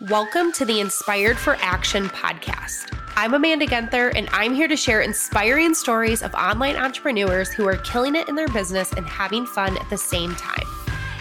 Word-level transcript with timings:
Welcome 0.00 0.50
to 0.54 0.64
the 0.64 0.80
Inspired 0.80 1.38
for 1.38 1.56
Action 1.60 2.08
podcast. 2.08 2.92
I'm 3.14 3.32
Amanda 3.32 3.64
Genther, 3.64 4.08
and 4.08 4.28
I'm 4.32 4.52
here 4.52 4.66
to 4.66 4.76
share 4.76 5.02
inspiring 5.02 5.72
stories 5.72 6.20
of 6.20 6.34
online 6.34 6.74
entrepreneurs 6.74 7.52
who 7.52 7.64
are 7.68 7.76
killing 7.76 8.16
it 8.16 8.28
in 8.28 8.34
their 8.34 8.48
business 8.48 8.92
and 8.94 9.06
having 9.06 9.46
fun 9.46 9.78
at 9.78 9.88
the 9.90 9.96
same 9.96 10.34
time. 10.34 10.66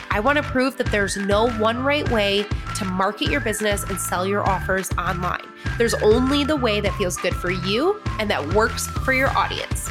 I 0.09 0.20
want 0.20 0.38
to 0.38 0.44
prove 0.44 0.75
that 0.78 0.88
there's 0.88 1.15
no 1.15 1.51
one 1.51 1.83
right 1.83 2.09
way 2.09 2.47
to 2.78 2.86
market 2.86 3.29
your 3.29 3.41
business 3.41 3.83
and 3.83 3.99
sell 3.99 4.26
your 4.26 4.41
offers 4.49 4.90
online. 4.97 5.46
There's 5.78 5.94
only 5.94 6.44
the 6.44 6.55
way 6.55 6.81
that 6.81 6.96
feels 6.96 7.15
good 7.17 7.35
for 7.35 7.51
you 7.51 8.01
and 8.17 8.28
that 8.31 8.55
works 8.55 8.87
for 8.87 9.13
your 9.13 9.29
audience. 9.37 9.83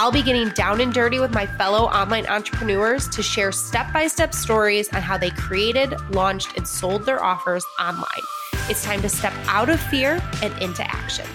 I'll 0.00 0.10
be 0.10 0.22
getting 0.22 0.48
down 0.48 0.80
and 0.80 0.94
dirty 0.94 1.20
with 1.20 1.34
my 1.34 1.44
fellow 1.44 1.80
online 1.80 2.24
entrepreneurs 2.24 3.06
to 3.10 3.22
share 3.22 3.52
step 3.52 3.92
by 3.92 4.06
step 4.06 4.32
stories 4.32 4.88
on 4.94 5.02
how 5.02 5.18
they 5.18 5.28
created, 5.28 5.94
launched, 6.12 6.56
and 6.56 6.66
sold 6.66 7.04
their 7.04 7.22
offers 7.22 7.66
online. 7.78 8.22
It's 8.70 8.82
time 8.82 9.02
to 9.02 9.10
step 9.10 9.34
out 9.44 9.68
of 9.68 9.78
fear 9.78 10.18
and 10.42 10.62
into 10.62 10.82
action. 10.90 11.26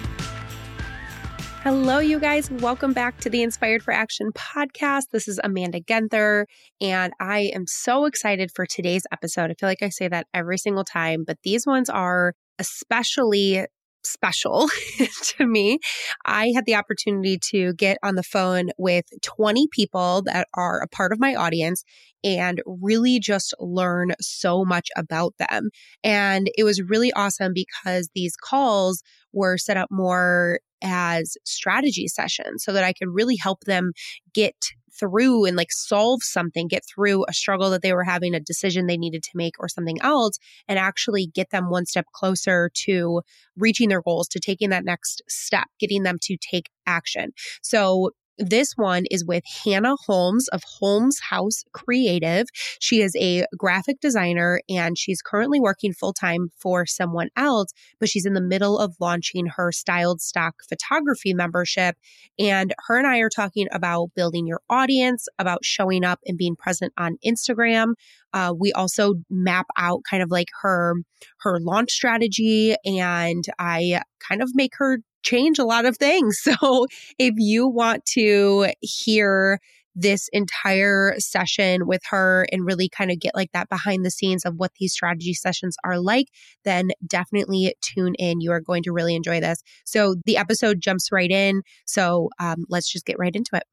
Hello, 1.62 2.00
you 2.00 2.18
guys. 2.18 2.50
Welcome 2.50 2.92
back 2.92 3.20
to 3.20 3.30
the 3.30 3.44
Inspired 3.44 3.84
for 3.84 3.92
Action 3.92 4.32
podcast. 4.32 5.10
This 5.12 5.28
is 5.28 5.38
Amanda 5.44 5.78
Genther, 5.78 6.48
and 6.80 7.12
I 7.20 7.52
am 7.54 7.68
so 7.68 8.04
excited 8.04 8.50
for 8.52 8.66
today's 8.66 9.06
episode. 9.12 9.52
I 9.52 9.54
feel 9.54 9.68
like 9.68 9.84
I 9.84 9.90
say 9.90 10.08
that 10.08 10.26
every 10.34 10.58
single 10.58 10.82
time, 10.82 11.22
but 11.24 11.38
these 11.44 11.68
ones 11.68 11.88
are 11.88 12.34
especially 12.58 13.64
special 14.08 14.68
to 15.22 15.46
me. 15.46 15.78
I 16.24 16.52
had 16.54 16.66
the 16.66 16.74
opportunity 16.74 17.38
to 17.50 17.74
get 17.74 17.98
on 18.02 18.14
the 18.14 18.22
phone 18.22 18.70
with 18.78 19.04
20 19.22 19.68
people 19.72 20.22
that 20.22 20.48
are 20.54 20.80
a 20.80 20.88
part 20.88 21.12
of 21.12 21.20
my 21.20 21.34
audience 21.34 21.84
and 22.24 22.62
really 22.66 23.20
just 23.20 23.54
learn 23.58 24.12
so 24.20 24.64
much 24.64 24.88
about 24.96 25.34
them. 25.38 25.70
And 26.02 26.50
it 26.56 26.64
was 26.64 26.82
really 26.82 27.12
awesome 27.12 27.52
because 27.54 28.08
these 28.14 28.36
calls 28.36 29.02
were 29.32 29.58
set 29.58 29.76
up 29.76 29.88
more 29.90 30.60
as 30.82 31.36
strategy 31.44 32.08
sessions 32.08 32.64
so 32.64 32.72
that 32.72 32.84
I 32.84 32.92
could 32.92 33.08
really 33.10 33.36
help 33.36 33.64
them 33.64 33.92
get 34.34 34.56
through 34.98 35.44
and 35.44 35.56
like 35.56 35.70
solve 35.70 36.22
something, 36.22 36.68
get 36.68 36.84
through 36.86 37.24
a 37.28 37.32
struggle 37.32 37.70
that 37.70 37.82
they 37.82 37.92
were 37.92 38.04
having, 38.04 38.34
a 38.34 38.40
decision 38.40 38.86
they 38.86 38.96
needed 38.96 39.22
to 39.22 39.30
make, 39.34 39.54
or 39.58 39.68
something 39.68 40.00
else, 40.02 40.38
and 40.68 40.78
actually 40.78 41.26
get 41.26 41.50
them 41.50 41.70
one 41.70 41.86
step 41.86 42.06
closer 42.14 42.70
to 42.74 43.22
reaching 43.56 43.88
their 43.88 44.02
goals, 44.02 44.28
to 44.28 44.40
taking 44.40 44.70
that 44.70 44.84
next 44.84 45.22
step, 45.28 45.66
getting 45.78 46.02
them 46.02 46.18
to 46.22 46.36
take 46.36 46.70
action. 46.86 47.32
So 47.62 48.10
this 48.38 48.72
one 48.76 49.04
is 49.10 49.24
with 49.24 49.44
Hannah 49.64 49.96
Holmes 50.06 50.48
of 50.48 50.62
Holmes 50.64 51.18
House 51.20 51.64
Creative. 51.72 52.46
She 52.80 53.00
is 53.00 53.16
a 53.16 53.44
graphic 53.56 54.00
designer 54.00 54.60
and 54.68 54.98
she's 54.98 55.22
currently 55.22 55.60
working 55.60 55.92
full 55.92 56.12
time 56.12 56.50
for 56.56 56.86
someone 56.86 57.30
else, 57.36 57.72
but 57.98 58.08
she's 58.08 58.26
in 58.26 58.34
the 58.34 58.40
middle 58.40 58.78
of 58.78 58.96
launching 59.00 59.46
her 59.46 59.72
styled 59.72 60.20
stock 60.20 60.56
photography 60.68 61.34
membership. 61.34 61.96
And 62.38 62.74
her 62.86 62.98
and 62.98 63.06
I 63.06 63.18
are 63.18 63.30
talking 63.30 63.68
about 63.72 64.10
building 64.14 64.46
your 64.46 64.60
audience, 64.68 65.28
about 65.38 65.64
showing 65.64 66.04
up 66.04 66.20
and 66.26 66.36
being 66.36 66.56
present 66.56 66.92
on 66.98 67.18
Instagram. 67.24 67.94
Uh, 68.32 68.52
we 68.58 68.72
also 68.72 69.14
map 69.30 69.66
out 69.78 70.02
kind 70.08 70.22
of 70.22 70.30
like 70.30 70.48
her 70.60 70.94
her 71.40 71.58
launch 71.58 71.90
strategy 71.90 72.76
and 72.84 73.44
I 73.58 74.02
kind 74.28 74.42
of 74.42 74.50
make 74.54 74.72
her 74.76 74.98
change 75.26 75.58
a 75.58 75.64
lot 75.64 75.84
of 75.84 75.96
things. 75.96 76.40
So 76.46 76.86
if 77.18 77.34
you 77.36 77.66
want 77.66 78.04
to 78.14 78.68
hear 78.80 79.58
this 79.94 80.28
entire 80.32 81.14
session 81.18 81.86
with 81.86 82.02
her 82.10 82.46
and 82.52 82.64
really 82.64 82.88
kind 82.88 83.10
of 83.10 83.18
get 83.18 83.34
like 83.34 83.50
that 83.52 83.68
behind 83.68 84.04
the 84.04 84.10
scenes 84.10 84.44
of 84.44 84.54
what 84.56 84.70
these 84.78 84.92
strategy 84.92 85.32
sessions 85.34 85.76
are 85.84 85.98
like, 85.98 86.26
then 86.64 86.90
definitely 87.06 87.74
tune 87.82 88.14
in. 88.14 88.40
You 88.40 88.52
are 88.52 88.60
going 88.60 88.82
to 88.84 88.92
really 88.92 89.16
enjoy 89.16 89.40
this. 89.40 89.62
So 89.84 90.14
the 90.26 90.36
episode 90.36 90.80
jumps 90.80 91.10
right 91.10 91.30
in. 91.30 91.62
So 91.86 92.28
um, 92.38 92.66
let's 92.68 92.92
just 92.92 93.06
get 93.06 93.18
right 93.18 93.34
into 93.34 93.50
it. 93.54 93.64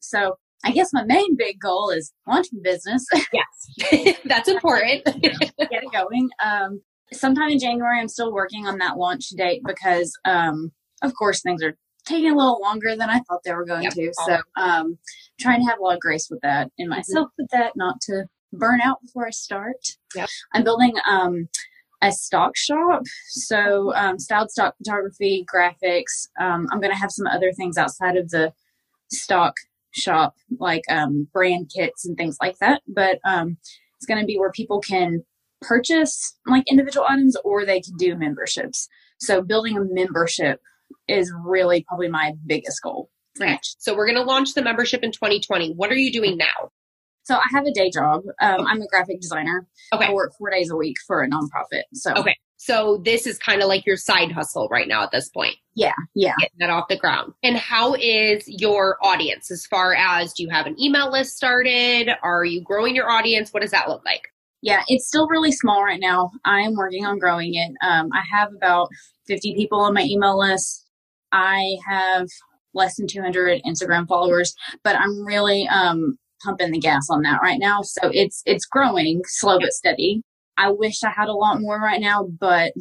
So 0.00 0.36
I 0.64 0.72
guess 0.72 0.92
my 0.92 1.04
main 1.04 1.36
big 1.36 1.60
goal 1.60 1.90
is 1.90 2.12
launching 2.26 2.60
business. 2.62 3.06
Yes, 3.32 4.16
that's 4.24 4.48
important. 4.48 5.04
get 5.04 5.36
it 5.58 5.92
going. 5.92 6.30
Um, 6.44 6.80
sometime 7.12 7.50
in 7.50 7.58
January, 7.58 8.00
I'm 8.00 8.08
still 8.08 8.32
working 8.32 8.66
on 8.66 8.78
that 8.78 8.96
launch 8.96 9.28
date 9.30 9.62
because 9.64 10.12
um, 10.24 10.72
of 11.02 11.14
course, 11.14 11.42
things 11.42 11.62
are 11.62 11.76
taking 12.04 12.30
a 12.30 12.36
little 12.36 12.60
longer 12.60 12.96
than 12.96 13.10
I 13.10 13.20
thought 13.20 13.40
they 13.44 13.54
were 13.54 13.64
going 13.64 13.84
yep. 13.84 13.94
to. 13.94 14.12
So, 14.26 14.38
um, 14.56 14.98
trying 15.38 15.60
to 15.60 15.66
have 15.68 15.78
a 15.78 15.82
lot 15.82 15.94
of 15.94 16.00
grace 16.00 16.28
with 16.30 16.40
that 16.42 16.70
and 16.78 16.88
myself 16.88 17.28
mm-hmm. 17.28 17.42
with 17.42 17.50
that, 17.50 17.72
not 17.76 18.00
to 18.02 18.24
burn 18.52 18.80
out 18.80 19.00
before 19.02 19.26
I 19.26 19.30
start. 19.30 19.96
Yep. 20.14 20.28
I'm 20.54 20.64
building 20.64 20.94
um, 21.06 21.48
a 22.02 22.12
stock 22.12 22.56
shop. 22.56 23.02
So, 23.28 23.94
um, 23.94 24.18
styled 24.18 24.50
stock 24.50 24.76
photography, 24.78 25.44
graphics. 25.52 26.28
Um, 26.40 26.66
I'm 26.70 26.80
going 26.80 26.92
to 26.92 27.00
have 27.00 27.12
some 27.12 27.26
other 27.26 27.52
things 27.52 27.76
outside 27.76 28.16
of 28.16 28.30
the 28.30 28.52
stock 29.12 29.54
shop, 29.92 30.34
like 30.58 30.82
um, 30.90 31.28
brand 31.32 31.70
kits 31.74 32.06
and 32.06 32.16
things 32.16 32.36
like 32.40 32.56
that. 32.58 32.82
But 32.88 33.18
um, 33.24 33.56
it's 33.96 34.06
going 34.06 34.20
to 34.20 34.26
be 34.26 34.38
where 34.38 34.52
people 34.52 34.80
can 34.80 35.24
purchase 35.62 36.38
like 36.46 36.64
individual 36.70 37.06
items 37.08 37.36
or 37.44 37.64
they 37.64 37.80
can 37.80 37.96
do 37.98 38.16
memberships. 38.16 38.88
So, 39.18 39.42
building 39.42 39.76
a 39.76 39.84
membership 39.84 40.60
is 41.08 41.32
really 41.44 41.84
probably 41.88 42.08
my 42.08 42.32
biggest 42.46 42.82
goal. 42.82 43.10
Okay. 43.40 43.58
So 43.78 43.94
we're 43.94 44.06
going 44.06 44.18
to 44.18 44.24
launch 44.24 44.54
the 44.54 44.62
membership 44.62 45.02
in 45.02 45.12
2020. 45.12 45.74
What 45.74 45.90
are 45.90 45.96
you 45.96 46.12
doing 46.12 46.36
now? 46.36 46.70
So 47.22 47.36
I 47.36 47.46
have 47.52 47.64
a 47.64 47.72
day 47.72 47.90
job. 47.90 48.22
Um, 48.40 48.66
I'm 48.66 48.82
a 48.82 48.88
graphic 48.88 49.20
designer. 49.20 49.66
Okay. 49.92 50.06
I 50.06 50.12
work 50.12 50.32
four 50.36 50.50
days 50.50 50.70
a 50.70 50.76
week 50.76 50.96
for 51.06 51.22
a 51.22 51.28
nonprofit. 51.28 51.82
So 51.94 52.12
okay. 52.14 52.36
So 52.56 53.00
this 53.04 53.26
is 53.26 53.38
kind 53.38 53.62
of 53.62 53.68
like 53.68 53.86
your 53.86 53.96
side 53.96 54.32
hustle 54.32 54.68
right 54.68 54.86
now 54.86 55.02
at 55.02 55.12
this 55.12 55.30
point. 55.30 55.56
Yeah, 55.74 55.94
yeah. 56.14 56.34
Getting 56.38 56.58
that 56.58 56.68
off 56.68 56.88
the 56.88 56.96
ground. 56.98 57.32
And 57.42 57.56
how 57.56 57.94
is 57.94 58.44
your 58.46 58.98
audience 59.02 59.50
as 59.50 59.64
far 59.64 59.94
as 59.94 60.34
do 60.34 60.42
you 60.42 60.50
have 60.50 60.66
an 60.66 60.78
email 60.78 61.10
list 61.10 61.36
started? 61.36 62.10
Are 62.22 62.44
you 62.44 62.60
growing 62.60 62.94
your 62.94 63.10
audience? 63.10 63.50
What 63.54 63.62
does 63.62 63.70
that 63.70 63.88
look 63.88 64.04
like? 64.04 64.28
Yeah, 64.60 64.82
it's 64.88 65.06
still 65.06 65.26
really 65.28 65.52
small 65.52 65.82
right 65.82 66.00
now. 66.00 66.32
I 66.44 66.60
am 66.60 66.74
working 66.74 67.06
on 67.06 67.18
growing 67.18 67.54
it. 67.54 67.70
Um, 67.80 68.10
I 68.12 68.22
have 68.30 68.52
about 68.54 68.88
50 69.30 69.54
people 69.54 69.80
on 69.80 69.94
my 69.94 70.02
email 70.02 70.38
list. 70.38 70.86
I 71.30 71.76
have 71.86 72.26
less 72.74 72.96
than 72.96 73.06
200 73.06 73.62
Instagram 73.64 74.08
followers, 74.08 74.54
but 74.82 74.96
I'm 74.96 75.24
really 75.24 75.68
um, 75.68 76.18
pumping 76.42 76.72
the 76.72 76.80
gas 76.80 77.06
on 77.08 77.22
that 77.22 77.40
right 77.40 77.60
now. 77.60 77.82
So 77.82 78.10
it's 78.12 78.42
it's 78.44 78.66
growing 78.66 79.22
slow 79.26 79.60
but 79.60 79.72
steady. 79.72 80.22
I 80.56 80.70
wish 80.70 81.04
I 81.04 81.10
had 81.10 81.28
a 81.28 81.32
lot 81.32 81.60
more 81.60 81.78
right 81.80 82.00
now, 82.00 82.24
but 82.24 82.72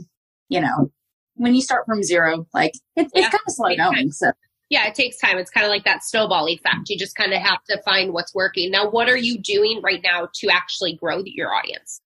you 0.50 0.60
know, 0.60 0.92
when 1.36 1.54
you 1.54 1.62
start 1.62 1.86
from 1.86 2.02
zero, 2.02 2.48
like 2.54 2.74
it, 2.96 3.06
it's 3.06 3.12
yeah. 3.16 3.30
kind 3.30 3.42
of 3.48 3.54
slow 3.54 3.76
going. 3.76 4.12
So 4.12 4.32
yeah, 4.70 4.88
it 4.88 4.96
takes 4.96 5.18
time. 5.18 5.38
It's 5.38 5.52
kind 5.52 5.66
of 5.66 5.70
like 5.70 5.86
that 5.86 6.04
snowball 6.04 6.48
effect. 6.48 6.90
You 6.90 6.98
just 6.98 7.16
kind 7.16 7.34
of 7.34 7.42
have 7.42 7.64
to 7.70 7.82
find 7.84 8.12
what's 8.12 8.34
working. 8.34 8.72
Now, 8.72 8.90
what 8.90 9.08
are 9.08 9.18
you 9.18 9.38
doing 9.40 9.82
right 9.84 10.02
now 10.04 10.28
to 10.34 10.50
actually 10.50 10.96
grow 10.96 11.22
your 11.26 11.54
audience? 11.54 12.02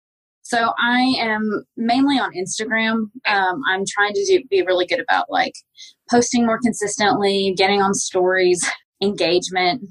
So 0.54 0.72
I 0.78 1.16
am 1.18 1.66
mainly 1.78 2.20
on 2.20 2.32
Instagram. 2.34 3.10
Um, 3.26 3.62
I'm 3.68 3.86
trying 3.90 4.14
to 4.14 4.24
do, 4.28 4.44
be 4.52 4.62
really 4.62 4.86
good 4.86 5.00
about 5.00 5.26
like 5.32 5.54
posting 6.12 6.46
more 6.46 6.60
consistently, 6.62 7.56
getting 7.58 7.82
on 7.82 7.96
stories, 7.96 8.64
engagement, 9.02 9.82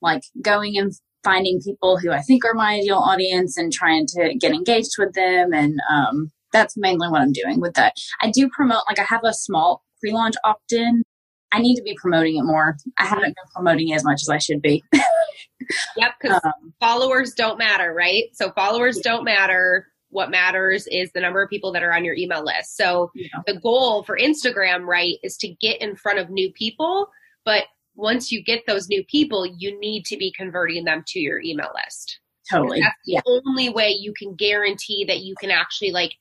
like 0.00 0.22
going 0.40 0.78
and 0.78 0.92
finding 1.24 1.60
people 1.60 1.98
who 1.98 2.12
I 2.12 2.20
think 2.20 2.44
are 2.44 2.54
my 2.54 2.74
ideal 2.74 2.98
audience 2.98 3.56
and 3.56 3.72
trying 3.72 4.06
to 4.14 4.36
get 4.38 4.52
engaged 4.52 4.92
with 4.96 5.12
them. 5.14 5.52
And 5.52 5.80
um, 5.90 6.30
that's 6.52 6.76
mainly 6.76 7.08
what 7.08 7.20
I'm 7.20 7.32
doing 7.32 7.60
with 7.60 7.74
that. 7.74 7.94
I 8.20 8.30
do 8.30 8.48
promote, 8.48 8.84
like 8.86 9.00
I 9.00 9.04
have 9.08 9.24
a 9.24 9.34
small 9.34 9.82
pre-launch 9.98 10.36
opt-in. 10.44 11.02
I 11.50 11.58
need 11.58 11.74
to 11.74 11.82
be 11.82 11.96
promoting 12.00 12.36
it 12.36 12.44
more. 12.44 12.76
I 12.96 13.06
haven't 13.06 13.34
been 13.34 13.52
promoting 13.52 13.88
it 13.88 13.96
as 13.96 14.04
much 14.04 14.22
as 14.22 14.28
I 14.28 14.38
should 14.38 14.62
be. 14.62 14.84
yep, 15.96 16.12
because 16.20 16.40
um, 16.44 16.72
followers 16.78 17.32
don't 17.32 17.58
matter, 17.58 17.92
right? 17.92 18.26
So 18.34 18.52
followers 18.52 18.98
don't 18.98 19.24
matter 19.24 19.88
what 20.12 20.30
matters 20.30 20.86
is 20.88 21.10
the 21.12 21.20
number 21.20 21.42
of 21.42 21.48
people 21.48 21.72
that 21.72 21.82
are 21.82 21.92
on 21.92 22.04
your 22.04 22.14
email 22.14 22.44
list. 22.44 22.76
So 22.76 23.10
yeah. 23.14 23.28
the 23.46 23.58
goal 23.58 24.04
for 24.04 24.16
Instagram, 24.16 24.84
right, 24.84 25.14
is 25.22 25.36
to 25.38 25.48
get 25.60 25.80
in 25.80 25.96
front 25.96 26.18
of 26.18 26.28
new 26.28 26.52
people. 26.52 27.08
But 27.44 27.64
once 27.94 28.30
you 28.30 28.44
get 28.44 28.62
those 28.66 28.88
new 28.88 29.02
people, 29.04 29.46
you 29.46 29.78
need 29.80 30.04
to 30.04 30.16
be 30.18 30.32
converting 30.36 30.84
them 30.84 31.02
to 31.08 31.18
your 31.18 31.40
email 31.40 31.70
list. 31.74 32.20
Totally. 32.50 32.80
That's 32.80 32.94
the 33.06 33.12
yeah. 33.14 33.20
only 33.26 33.70
way 33.70 33.96
you 33.98 34.12
can 34.16 34.34
guarantee 34.34 35.04
that 35.06 35.20
you 35.20 35.34
can 35.40 35.50
actually 35.50 35.92
like 35.92 36.12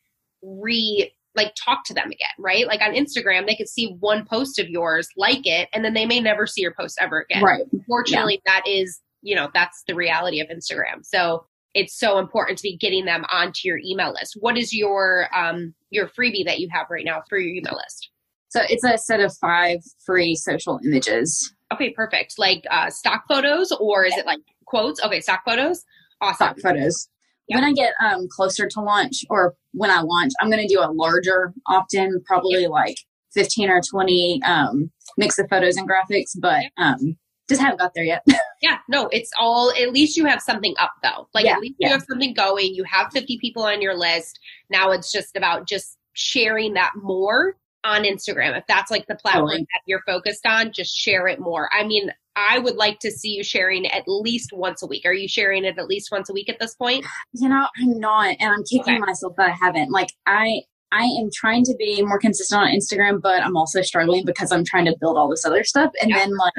re 0.41 1.11
like 1.35 1.53
talk 1.61 1.83
to 1.85 1.93
them 1.93 2.07
again, 2.07 2.29
right? 2.39 2.67
Like 2.67 2.81
on 2.81 2.93
Instagram, 2.93 3.45
they 3.45 3.55
could 3.55 3.69
see 3.69 3.95
one 3.99 4.25
post 4.25 4.59
of 4.59 4.69
yours, 4.69 5.07
like 5.17 5.45
it, 5.45 5.69
and 5.73 5.83
then 5.83 5.93
they 5.93 6.05
may 6.05 6.19
never 6.19 6.47
see 6.47 6.61
your 6.61 6.73
post 6.77 6.97
ever 7.01 7.21
again. 7.29 7.43
Right. 7.43 7.63
Unfortunately, 7.71 8.41
yeah. 8.45 8.53
that 8.53 8.67
is, 8.67 9.01
you 9.21 9.35
know, 9.35 9.49
that's 9.53 9.83
the 9.87 9.95
reality 9.95 10.41
of 10.41 10.47
Instagram. 10.47 11.03
So 11.03 11.45
it's 11.73 11.97
so 11.97 12.19
important 12.19 12.57
to 12.57 12.63
be 12.63 12.77
getting 12.77 13.05
them 13.05 13.25
onto 13.31 13.61
your 13.63 13.79
email 13.83 14.13
list. 14.13 14.37
What 14.39 14.57
is 14.57 14.73
your 14.73 15.27
um, 15.35 15.73
your 15.89 16.07
freebie 16.07 16.45
that 16.45 16.59
you 16.59 16.67
have 16.71 16.87
right 16.89 17.05
now 17.05 17.23
for 17.29 17.37
your 17.37 17.53
email 17.55 17.75
list? 17.75 18.09
So 18.49 18.61
it's 18.67 18.83
a 18.83 18.97
set 18.97 19.21
of 19.21 19.33
five 19.37 19.79
free 20.05 20.35
social 20.35 20.79
images. 20.85 21.53
Okay, 21.73 21.91
perfect. 21.91 22.35
Like 22.37 22.65
uh, 22.69 22.89
stock 22.89 23.23
photos, 23.27 23.71
or 23.79 24.03
is 24.03 24.15
it 24.17 24.25
like 24.25 24.39
quotes? 24.65 25.01
Okay, 25.01 25.21
stock 25.21 25.41
photos. 25.45 25.85
Awesome. 26.19 26.35
Stock 26.35 26.59
photos. 26.59 27.07
When 27.47 27.63
I 27.63 27.73
get 27.73 27.93
um, 28.05 28.27
closer 28.29 28.67
to 28.67 28.81
launch 28.81 29.25
or 29.29 29.55
when 29.73 29.89
I 29.89 30.01
launch, 30.01 30.31
I'm 30.39 30.49
going 30.49 30.65
to 30.65 30.73
do 30.73 30.79
a 30.79 30.91
larger 30.91 31.53
opt 31.67 31.93
in, 31.93 32.21
probably 32.25 32.67
like 32.67 32.95
15 33.33 33.69
or 33.69 33.81
20 33.89 34.41
um, 34.45 34.91
mix 35.17 35.37
of 35.37 35.47
photos 35.49 35.75
and 35.75 35.89
graphics, 35.89 36.31
but 36.39 36.63
um, 36.77 37.17
just 37.49 37.61
haven't 37.61 37.79
got 37.79 37.93
there 37.93 38.05
yet. 38.05 38.25
yeah, 38.61 38.77
no, 38.87 39.07
it's 39.11 39.31
all, 39.39 39.71
at 39.81 39.91
least 39.91 40.15
you 40.17 40.25
have 40.25 40.41
something 40.41 40.75
up 40.79 40.91
though. 41.03 41.27
Like 41.33 41.45
Yeah, 41.45 41.53
at 41.53 41.59
least 41.61 41.75
yeah. 41.79 41.87
you 41.87 41.93
have 41.93 42.03
something 42.09 42.33
going. 42.33 42.73
You 42.75 42.83
have 42.85 43.11
50 43.11 43.37
people 43.39 43.63
on 43.63 43.81
your 43.81 43.95
list. 43.97 44.39
Now 44.69 44.91
it's 44.91 45.11
just 45.11 45.35
about 45.35 45.67
just 45.67 45.97
sharing 46.13 46.73
that 46.75 46.91
more 47.01 47.55
on 47.83 48.03
Instagram. 48.03 48.55
If 48.57 48.63
that's 48.67 48.91
like 48.91 49.07
the 49.07 49.15
platform 49.15 49.47
Totally. 49.47 49.61
that 49.61 49.81
you're 49.87 50.03
focused 50.05 50.45
on, 50.45 50.71
just 50.73 50.95
share 50.95 51.27
it 51.27 51.39
more. 51.39 51.69
I 51.73 51.83
mean, 51.83 52.11
I 52.35 52.59
would 52.59 52.75
like 52.75 52.99
to 52.99 53.11
see 53.11 53.29
you 53.29 53.43
sharing 53.43 53.87
at 53.87 54.03
least 54.07 54.51
once 54.53 54.83
a 54.83 54.87
week. 54.87 55.05
Are 55.05 55.13
you 55.13 55.27
sharing 55.27 55.65
it 55.65 55.77
at 55.77 55.87
least 55.87 56.09
once 56.11 56.29
a 56.29 56.33
week 56.33 56.47
at 56.47 56.59
this 56.59 56.75
point? 56.75 57.05
You 57.33 57.49
know, 57.49 57.67
I'm 57.81 57.99
not, 57.99 58.35
and 58.39 58.51
I'm 58.53 58.63
kicking 58.63 58.93
Okay. 58.95 58.99
myself 58.99 59.35
that 59.37 59.49
I 59.49 59.51
haven't. 59.53 59.91
Like, 59.91 60.09
I. 60.25 60.61
I 60.93 61.03
am 61.21 61.29
trying 61.33 61.63
to 61.63 61.75
be 61.79 62.01
more 62.01 62.19
consistent 62.19 62.59
on 62.63 62.67
Instagram, 62.67 63.21
but 63.21 63.41
I'm 63.41 63.55
also 63.55 63.81
struggling 63.81 64.25
because 64.25 64.51
I'm 64.51 64.65
trying 64.65 64.83
to 64.87 64.95
build 64.99 65.17
all 65.17 65.29
this 65.29 65.45
other 65.45 65.63
stuff. 65.63 65.89
And 66.01 66.09
Yeah. 66.11 66.17
then, 66.19 66.35
like, 66.35 66.51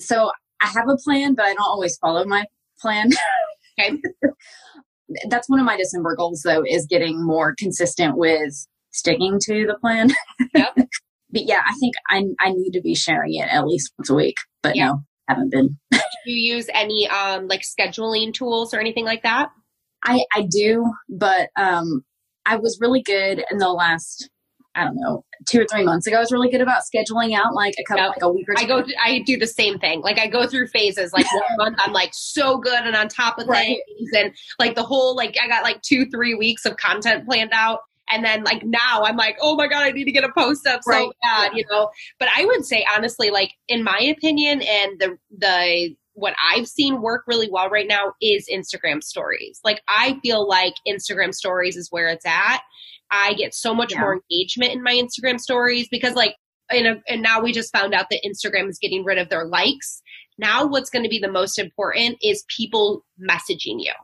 so 0.00 0.32
I 0.60 0.66
have 0.68 0.88
a 0.88 0.96
plan, 0.96 1.34
but 1.34 1.44
I 1.44 1.54
don't 1.54 1.60
always 1.60 1.96
follow 1.98 2.24
my 2.24 2.46
plan. 2.80 3.10
Okay. 3.80 3.96
That's 5.28 5.48
one 5.48 5.60
of 5.60 5.64
my 5.64 5.76
December 5.76 6.16
goals, 6.16 6.42
though, 6.44 6.64
is 6.66 6.84
getting 6.90 7.24
more 7.24 7.54
consistent 7.56 8.16
with 8.16 8.66
sticking 8.90 9.38
to 9.42 9.66
the 9.68 9.76
plan. 9.80 10.10
Yep. 10.52 10.74
but 11.30 11.42
yeah, 11.44 11.60
I 11.64 11.74
think 11.78 11.94
I 12.10 12.24
I 12.40 12.50
need 12.50 12.72
to 12.72 12.80
be 12.80 12.96
sharing 12.96 13.34
it 13.34 13.46
at 13.48 13.68
least 13.68 13.92
once 13.96 14.10
a 14.10 14.16
week. 14.16 14.34
But 14.64 14.74
no, 14.74 15.04
haven't 15.28 15.52
been. 15.52 15.78
Do 15.92 16.00
you 16.26 16.56
use 16.56 16.68
any 16.74 17.08
um 17.08 17.46
like 17.46 17.62
scheduling 17.62 18.34
tools 18.34 18.74
or 18.74 18.80
anything 18.80 19.04
like 19.04 19.22
that? 19.22 19.50
I 20.04 20.24
I 20.34 20.42
do, 20.42 20.90
but 21.08 21.50
um, 21.56 22.02
I 22.46 22.56
was 22.56 22.78
really 22.80 23.02
good 23.02 23.44
in 23.50 23.58
the 23.58 23.68
last. 23.68 24.30
I 24.78 24.84
don't 24.84 24.96
know, 24.96 25.24
two 25.48 25.60
or 25.62 25.66
three 25.70 25.84
months 25.84 26.06
ago. 26.06 26.16
I 26.16 26.20
was 26.20 26.30
really 26.32 26.50
good 26.50 26.60
about 26.60 26.82
scheduling 26.82 27.34
out 27.34 27.54
like 27.54 27.74
a 27.78 27.84
couple, 27.84 28.04
Yep. 28.04 28.10
like 28.16 28.22
a 28.22 28.32
week 28.32 28.48
or 28.48 28.54
two. 28.54 28.62
I 28.64 28.66
go, 28.66 28.84
I 29.02 29.18
do 29.26 29.36
the 29.36 29.46
same 29.46 29.78
thing. 29.78 30.00
Like 30.02 30.18
I 30.18 30.26
go 30.28 30.46
through 30.46 30.68
phases. 30.68 31.12
Like 31.12 31.26
one 31.32 31.56
month, 31.56 31.76
I'm 31.80 31.92
like 31.92 32.10
so 32.12 32.58
good 32.58 32.84
and 32.84 32.94
on 32.94 33.08
top 33.08 33.38
of 33.38 33.48
Right. 33.48 33.78
things, 33.98 34.10
and 34.16 34.34
like 34.58 34.74
the 34.74 34.82
whole 34.84 35.16
like 35.16 35.36
I 35.42 35.48
got 35.48 35.62
like 35.64 35.82
two, 35.82 36.06
three 36.06 36.34
weeks 36.34 36.64
of 36.64 36.76
content 36.76 37.26
planned 37.26 37.50
out, 37.52 37.80
and 38.08 38.24
then 38.24 38.44
like 38.44 38.62
now 38.64 39.02
I'm 39.04 39.16
like, 39.16 39.36
oh 39.40 39.56
my 39.56 39.66
god, 39.68 39.82
I 39.84 39.90
need 39.90 40.04
to 40.04 40.12
get 40.12 40.24
a 40.24 40.32
post 40.32 40.66
up 40.66 40.82
so 40.84 40.90
Right. 40.92 41.08
bad, 41.22 41.52
you 41.54 41.64
know. 41.70 41.90
But 42.18 42.28
I 42.36 42.44
would 42.44 42.64
say 42.64 42.84
honestly, 42.96 43.30
like 43.30 43.52
in 43.68 43.82
my 43.82 43.98
opinion, 44.16 44.62
and 44.62 44.98
the 45.00 45.18
the 45.36 45.96
what 46.14 46.34
I've 46.52 46.66
seen 46.66 47.00
work 47.00 47.22
really 47.28 47.48
well 47.48 47.68
right 47.70 47.86
now 47.86 48.12
is 48.20 48.48
Instagram 48.52 49.02
stories. 49.04 49.60
Like 49.62 49.80
I 49.88 50.18
feel 50.22 50.48
like 50.48 50.74
Instagram 50.86 51.32
stories 51.32 51.76
is 51.76 51.88
where 51.92 52.08
it's 52.08 52.26
at. 52.26 52.60
I 53.10 53.34
get 53.34 53.54
so 53.54 53.74
much 53.74 53.92
Yeah. 53.92 54.00
more 54.00 54.14
engagement 54.20 54.72
in 54.72 54.82
my 54.82 54.92
Instagram 54.94 55.38
stories 55.40 55.88
because 55.88 56.14
like 56.14 56.34
and, 56.70 56.86
uh, 56.86 56.94
and 57.08 57.22
now 57.22 57.40
we 57.40 57.50
just 57.50 57.72
found 57.72 57.94
out 57.94 58.10
that 58.10 58.20
Instagram 58.26 58.68
is 58.68 58.78
getting 58.78 59.02
rid 59.02 59.16
of 59.16 59.30
their 59.30 59.46
likes. 59.46 60.02
Now, 60.36 60.66
what's 60.66 60.90
going 60.90 61.02
to 61.02 61.08
be 61.08 61.18
the 61.18 61.32
most 61.32 61.58
important 61.58 62.18
is 62.22 62.44
people 62.54 63.06
messaging 63.18 63.82
you, 63.82 63.94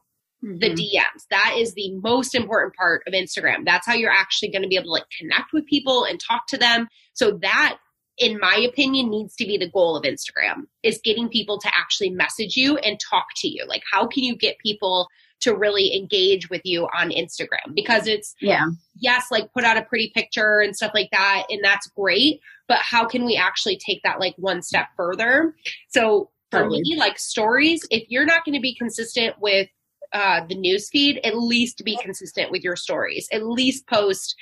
the 0.43 0.71
Mhm. 0.71 0.77
DMs. 0.77 1.27
That 1.31 1.57
is 1.59 1.75
the 1.75 1.93
most 1.97 2.35
important 2.35 2.75
part 2.75 3.03
of 3.07 3.13
Instagram. 3.13 3.67
That's 3.67 3.87
how 3.87 3.93
you're 3.93 4.11
actually 4.11 4.49
going 4.49 4.63
to 4.63 4.69
be 4.69 4.77
able 4.77 4.87
to 4.87 4.93
like 4.93 5.11
connect 5.19 5.53
with 5.53 5.67
people 5.67 6.05
and 6.05 6.19
talk 6.19 6.47
to 6.49 6.57
them. 6.57 6.89
So 7.13 7.33
that, 7.43 7.77
in 8.17 8.39
my 8.41 8.57
opinion, 8.57 9.11
needs 9.11 9.37
to 9.37 9.45
be 9.45 9.59
the 9.59 9.69
goal 9.69 9.95
of 9.95 10.05
Instagram 10.05 10.63
is 10.83 10.99
getting 11.05 11.29
people 11.29 11.59
to 11.61 11.69
actually 11.77 12.11
message 12.11 12.57
you 12.57 12.79
and 12.79 12.99
talk 12.99 13.27
to 13.37 13.49
you. 13.49 13.67
Like, 13.67 13.83
how 13.93 14.07
can 14.07 14.25
you 14.25 14.37
get 14.37 14.57
people 14.59 15.07
to 15.45 15.55
really 15.55 15.95
engage 15.97 16.51
with 16.51 16.63
you 16.65 16.89
on 16.97 17.11
Instagram? 17.11 17.75
Because 17.75 18.07
it's 18.07 18.35
yeah, 18.41 18.67
yes, 18.97 19.27
like 19.31 19.53
put 19.53 19.65
out 19.65 19.79
a 19.79 19.83
pretty 19.83 20.11
picture 20.15 20.61
and 20.61 20.77
stuff 20.77 20.93
like 20.95 21.11
that, 21.13 21.45
and 21.49 21.63
that's 21.63 21.87
great. 21.89 22.41
But 22.69 22.79
how 22.79 23.07
can 23.07 23.25
we 23.25 23.37
actually 23.37 23.79
take 23.79 24.03
that 24.05 24.21
like 24.21 24.35
one 24.37 24.63
step 24.63 24.89
further? 24.97 25.55
So 25.89 26.31
for 26.51 26.61
Totally. 26.61 26.83
me, 26.83 26.97
like 26.97 27.19
stories, 27.19 27.87
if 27.91 28.05
you're 28.09 28.25
not 28.25 28.45
going 28.45 28.55
to 28.55 28.61
be 28.61 28.75
consistent 28.75 29.35
with 29.41 29.69
uh, 30.13 30.43
the 30.49 30.55
news 30.55 30.89
feed, 30.91 31.21
at 31.25 31.37
least 31.37 31.83
be 31.85 31.99
consistent 32.01 32.51
with 32.51 32.63
your 32.63 32.77
stories. 32.77 33.29
At 33.33 33.45
least 33.45 33.87
post. 33.89 34.37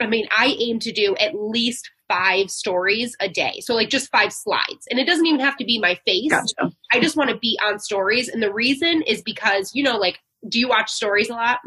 I 0.00 0.06
mean, 0.06 0.26
I 0.36 0.56
aim 0.58 0.78
to 0.80 0.92
do 0.92 1.16
at 1.16 1.34
least 1.34 1.90
five 2.08 2.50
stories 2.50 3.16
a 3.20 3.28
day. 3.28 3.60
So 3.60 3.74
like 3.74 3.90
just 3.90 4.10
five 4.10 4.32
slides. 4.32 4.86
And 4.90 4.98
it 4.98 5.06
doesn't 5.06 5.26
even 5.26 5.40
have 5.40 5.56
to 5.58 5.64
be 5.64 5.78
my 5.78 5.98
face. 6.06 6.30
gotcha. 6.30 6.72
I 6.92 7.00
just 7.00 7.16
want 7.16 7.30
to 7.30 7.36
be 7.36 7.58
on 7.64 7.78
stories. 7.78 8.28
And 8.28 8.42
the 8.42 8.52
reason 8.52 9.02
is 9.02 9.22
because, 9.22 9.72
you 9.74 9.82
know, 9.82 9.96
like, 9.96 10.18
do 10.48 10.58
you 10.58 10.68
watch 10.68 10.90
stories 10.90 11.28
a 11.28 11.34
lot? 11.34 11.58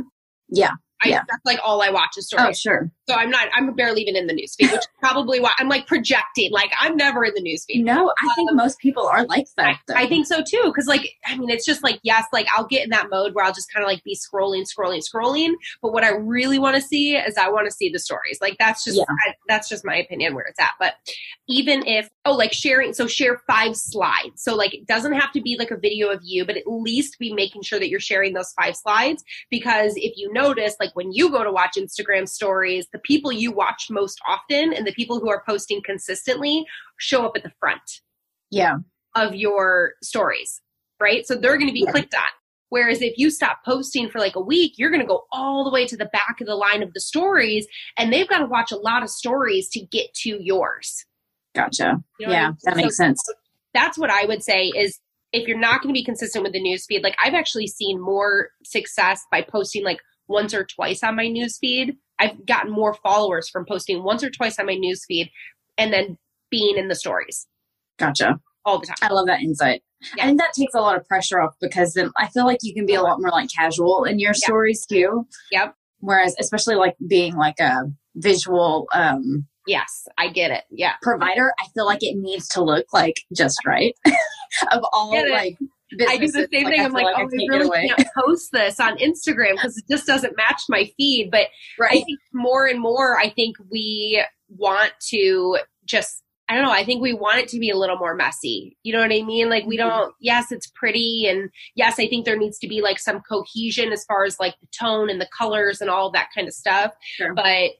Yeah. 0.49 0.71
I, 1.03 1.09
Yeah. 1.09 1.21
That's 1.29 1.45
like 1.45 1.59
all 1.63 1.81
I 1.81 1.89
watch 1.89 2.17
is 2.17 2.29
oh, 2.33 2.37
stories. 2.37 2.57
Oh, 2.57 2.69
sure. 2.69 2.91
So 3.11 3.17
I'm 3.17 3.29
not, 3.29 3.49
I'm 3.53 3.73
barely 3.73 4.01
even 4.03 4.15
in 4.15 4.27
the 4.27 4.33
newsfeed, 4.33 4.71
which 4.71 4.81
is 4.81 4.87
probably 4.99 5.39
why 5.41 5.51
I'm 5.57 5.67
like 5.67 5.85
projecting. 5.85 6.51
Like 6.51 6.71
I'm 6.79 6.95
never 6.95 7.25
in 7.25 7.33
the 7.33 7.41
newsfeed. 7.41 7.83
No, 7.83 8.13
I 8.23 8.33
think 8.35 8.49
um, 8.51 8.55
most 8.55 8.79
people 8.79 9.05
are 9.05 9.25
like 9.25 9.47
that. 9.57 9.79
though. 9.87 9.95
I 9.95 10.07
think 10.07 10.27
so 10.27 10.41
too. 10.41 10.71
Cause 10.73 10.87
like, 10.87 11.09
I 11.25 11.37
mean, 11.37 11.49
it's 11.49 11.65
just 11.65 11.83
like, 11.83 11.99
yes, 12.03 12.25
like 12.31 12.47
I'll 12.55 12.65
get 12.67 12.83
in 12.85 12.89
that 12.91 13.09
mode 13.09 13.35
where 13.35 13.43
I'll 13.43 13.53
just 13.53 13.71
kind 13.73 13.83
of 13.83 13.89
like 13.89 14.01
be 14.03 14.15
scrolling, 14.15 14.63
scrolling, 14.63 15.01
scrolling. 15.03 15.55
But 15.81 15.91
what 15.91 16.05
I 16.05 16.11
really 16.11 16.57
want 16.57 16.75
to 16.77 16.81
see 16.81 17.17
is 17.17 17.37
I 17.37 17.49
want 17.49 17.67
to 17.67 17.71
see 17.71 17.89
the 17.89 17.99
stories. 17.99 18.39
Like 18.39 18.57
that's 18.57 18.85
just, 18.85 18.97
Yeah. 18.97 19.03
I, 19.27 19.33
that's 19.49 19.67
just 19.67 19.83
my 19.83 19.95
opinion 19.97 20.33
where 20.33 20.45
it's 20.45 20.59
at. 20.59 20.71
But 20.79 20.93
even 21.49 21.85
if, 21.85 22.09
oh, 22.23 22.33
like 22.33 22.53
sharing, 22.53 22.93
so 22.93 23.07
share 23.07 23.41
five 23.45 23.75
slides. 23.75 24.41
So 24.41 24.55
like 24.55 24.73
it 24.73 24.87
doesn't 24.87 25.13
have 25.13 25.33
to 25.33 25.41
be 25.41 25.57
like 25.59 25.71
a 25.71 25.77
video 25.77 26.09
of 26.09 26.21
you, 26.23 26.45
but 26.45 26.55
at 26.55 26.63
least 26.65 27.19
be 27.19 27.33
making 27.33 27.63
sure 27.63 27.77
that 27.79 27.89
you're 27.89 27.99
sharing 27.99 28.33
those 28.33 28.53
five 28.53 28.77
slides. 28.77 29.23
Because 29.49 29.93
if 29.97 30.13
you 30.15 30.31
notice, 30.31 30.77
like 30.79 30.95
when 30.95 31.11
you 31.11 31.29
go 31.29 31.43
to 31.43 31.51
watch 31.51 31.75
Instagram 31.77 32.29
stories, 32.29 32.87
the 32.93 32.99
people 33.03 33.31
you 33.31 33.51
watch 33.51 33.87
most 33.89 34.19
often 34.27 34.73
and 34.73 34.85
the 34.85 34.93
people 34.93 35.19
who 35.19 35.29
are 35.29 35.43
posting 35.47 35.81
consistently 35.83 36.65
show 36.97 37.25
up 37.25 37.33
at 37.35 37.43
the 37.43 37.51
front 37.59 37.81
yeah, 38.49 38.77
of 39.15 39.35
your 39.35 39.93
stories, 40.03 40.61
right? 40.99 41.25
So 41.25 41.35
they're 41.35 41.57
going 41.57 41.67
to 41.67 41.73
be 41.73 41.85
Yeah. 41.85 41.91
clicked 41.91 42.13
on. 42.15 42.27
Whereas 42.69 43.01
if 43.01 43.17
you 43.17 43.29
stop 43.29 43.59
posting 43.65 44.09
for 44.09 44.19
like 44.19 44.35
a 44.37 44.41
week, 44.41 44.73
you're 44.77 44.89
going 44.91 45.01
to 45.01 45.07
go 45.07 45.25
all 45.33 45.65
the 45.65 45.71
way 45.71 45.85
to 45.85 45.97
the 45.97 46.05
back 46.05 46.39
of 46.39 46.47
the 46.47 46.55
line 46.55 46.81
of 46.81 46.93
the 46.93 47.01
stories, 47.01 47.67
and 47.97 48.13
they've 48.13 48.29
got 48.29 48.39
to 48.39 48.45
watch 48.45 48.71
a 48.71 48.77
lot 48.77 49.03
of 49.03 49.09
stories 49.09 49.67
to 49.71 49.81
get 49.91 50.13
to 50.23 50.37
yours. 50.41 51.05
gotcha. 51.53 52.01
You 52.19 52.27
know 52.27 52.33
what 52.33 52.37
I 52.37 52.41
yeah, 52.41 52.47
mean? 52.47 52.57
that 52.63 52.75
So 52.75 52.81
makes 52.81 52.97
sense. 52.97 53.21
That's 53.73 53.97
what 53.97 54.09
I 54.09 54.25
would 54.25 54.41
say 54.43 54.67
is 54.67 54.99
if 55.33 55.47
you're 55.47 55.57
not 55.59 55.81
going 55.81 55.93
to 55.93 55.97
be 55.97 56.03
consistent 56.03 56.43
with 56.43 56.53
the 56.53 56.61
news 56.61 56.85
feed, 56.85 57.03
like 57.03 57.15
I've 57.23 57.33
actually 57.33 57.67
seen 57.67 57.99
more 57.99 58.49
success 58.63 59.21
by 59.31 59.41
posting 59.41 59.83
like 59.83 59.99
once 60.27 60.53
or 60.53 60.65
twice 60.65 61.03
on 61.03 61.15
my 61.15 61.27
news 61.27 61.57
feed. 61.57 61.95
I've 62.21 62.45
gotten 62.45 62.71
more 62.71 62.93
followers 62.93 63.49
from 63.49 63.65
posting 63.65 64.03
once 64.03 64.23
or 64.23 64.29
twice 64.29 64.59
on 64.59 64.67
my 64.67 64.75
newsfeed 64.75 65.29
and 65.77 65.91
then 65.91 66.17
being 66.51 66.77
in 66.77 66.87
the 66.87 66.95
stories 66.95 67.47
Gotcha. 67.97 68.39
all 68.63 68.79
the 68.79 68.85
time. 68.85 68.97
I 69.01 69.11
love 69.11 69.25
that 69.25 69.41
insight. 69.41 69.81
Yeah. 70.15 70.27
And 70.27 70.39
that 70.39 70.53
takes 70.53 70.73
a 70.75 70.81
lot 70.81 70.95
of 70.95 71.05
pressure 71.07 71.41
off 71.41 71.55
because 71.59 71.93
then 71.93 72.11
I 72.17 72.27
feel 72.27 72.45
like 72.45 72.59
you 72.61 72.73
can 72.73 72.85
be 72.85 72.93
a 72.93 73.01
lot 73.01 73.19
more 73.19 73.31
like 73.31 73.49
casual 73.55 74.03
in 74.03 74.19
your 74.19 74.33
stories 74.33 74.85
too. 74.85 75.27
Yep. 75.51 75.75
Whereas, 75.99 76.35
especially 76.39 76.75
like 76.75 76.95
being 77.07 77.35
like 77.35 77.59
a 77.59 77.83
visual 78.15 78.87
um, 78.93 79.47
Yes, 79.67 80.07
I 80.17 80.29
get 80.29 80.51
it. 80.51 80.63
Yeah. 80.71 80.93
provider, 81.01 81.53
I 81.59 81.67
feel 81.73 81.85
like 81.85 82.01
it 82.01 82.17
needs 82.17 82.47
to 82.49 82.63
look 82.63 82.85
like 82.93 83.15
just 83.35 83.59
right. 83.65 83.95
of 84.71 84.83
all 84.91 85.11
like 85.11 85.57
I 86.07 86.17
do 86.17 86.27
the 86.27 86.47
same 86.51 86.67
thing. 86.67 86.79
I 86.79 86.83
I'm 86.85 86.91
feel 86.93 87.03
like, 87.03 87.15
oh, 87.17 87.21
I 87.21 87.25
can't 87.25 87.49
really 87.49 87.87
can't 87.87 88.07
post 88.17 88.51
this 88.51 88.79
on 88.79 88.97
Instagram 88.97 89.53
because 89.53 89.77
it 89.77 89.85
just 89.89 90.05
doesn't 90.07 90.35
match 90.37 90.63
my 90.69 90.89
feed. 90.97 91.29
But 91.31 91.47
I 91.81 92.01
think 92.01 92.19
more 92.33 92.65
and 92.65 92.79
more, 92.79 93.19
I 93.19 93.29
think 93.29 93.57
we 93.69 94.23
want 94.49 94.93
to 95.09 95.57
just, 95.85 96.23
I 96.49 96.55
don't 96.55 96.63
know, 96.63 96.71
I 96.71 96.83
think 96.83 97.01
we 97.01 97.13
want 97.13 97.39
it 97.39 97.47
to 97.49 97.59
be 97.59 97.69
a 97.69 97.77
little 97.77 97.97
more 97.97 98.15
messy. 98.15 98.77
You 98.83 98.93
know 98.93 98.99
what 98.99 99.11
I 99.11 99.21
mean? 99.21 99.49
Like, 99.49 99.65
we 99.65 99.75
Mhm. 99.77 99.87
don't, 99.87 100.15
yes, 100.19 100.51
it's 100.51 100.67
pretty. 100.67 101.25
And 101.27 101.49
yes, 101.75 101.99
I 101.99 102.07
think 102.07 102.25
there 102.25 102.37
needs 102.37 102.59
to 102.59 102.67
be 102.67 102.81
like 102.81 102.99
some 102.99 103.21
cohesion 103.21 103.91
as 103.91 104.03
far 104.05 104.25
as 104.25 104.39
like 104.39 104.55
the 104.61 104.67
tone 104.77 105.09
and 105.09 105.19
the 105.21 105.29
colors 105.37 105.81
and 105.81 105.89
all 105.89 106.11
that 106.11 106.27
kind 106.35 106.47
of 106.47 106.53
stuff. 106.53 106.93
Sure. 107.15 107.33
But, 107.33 107.71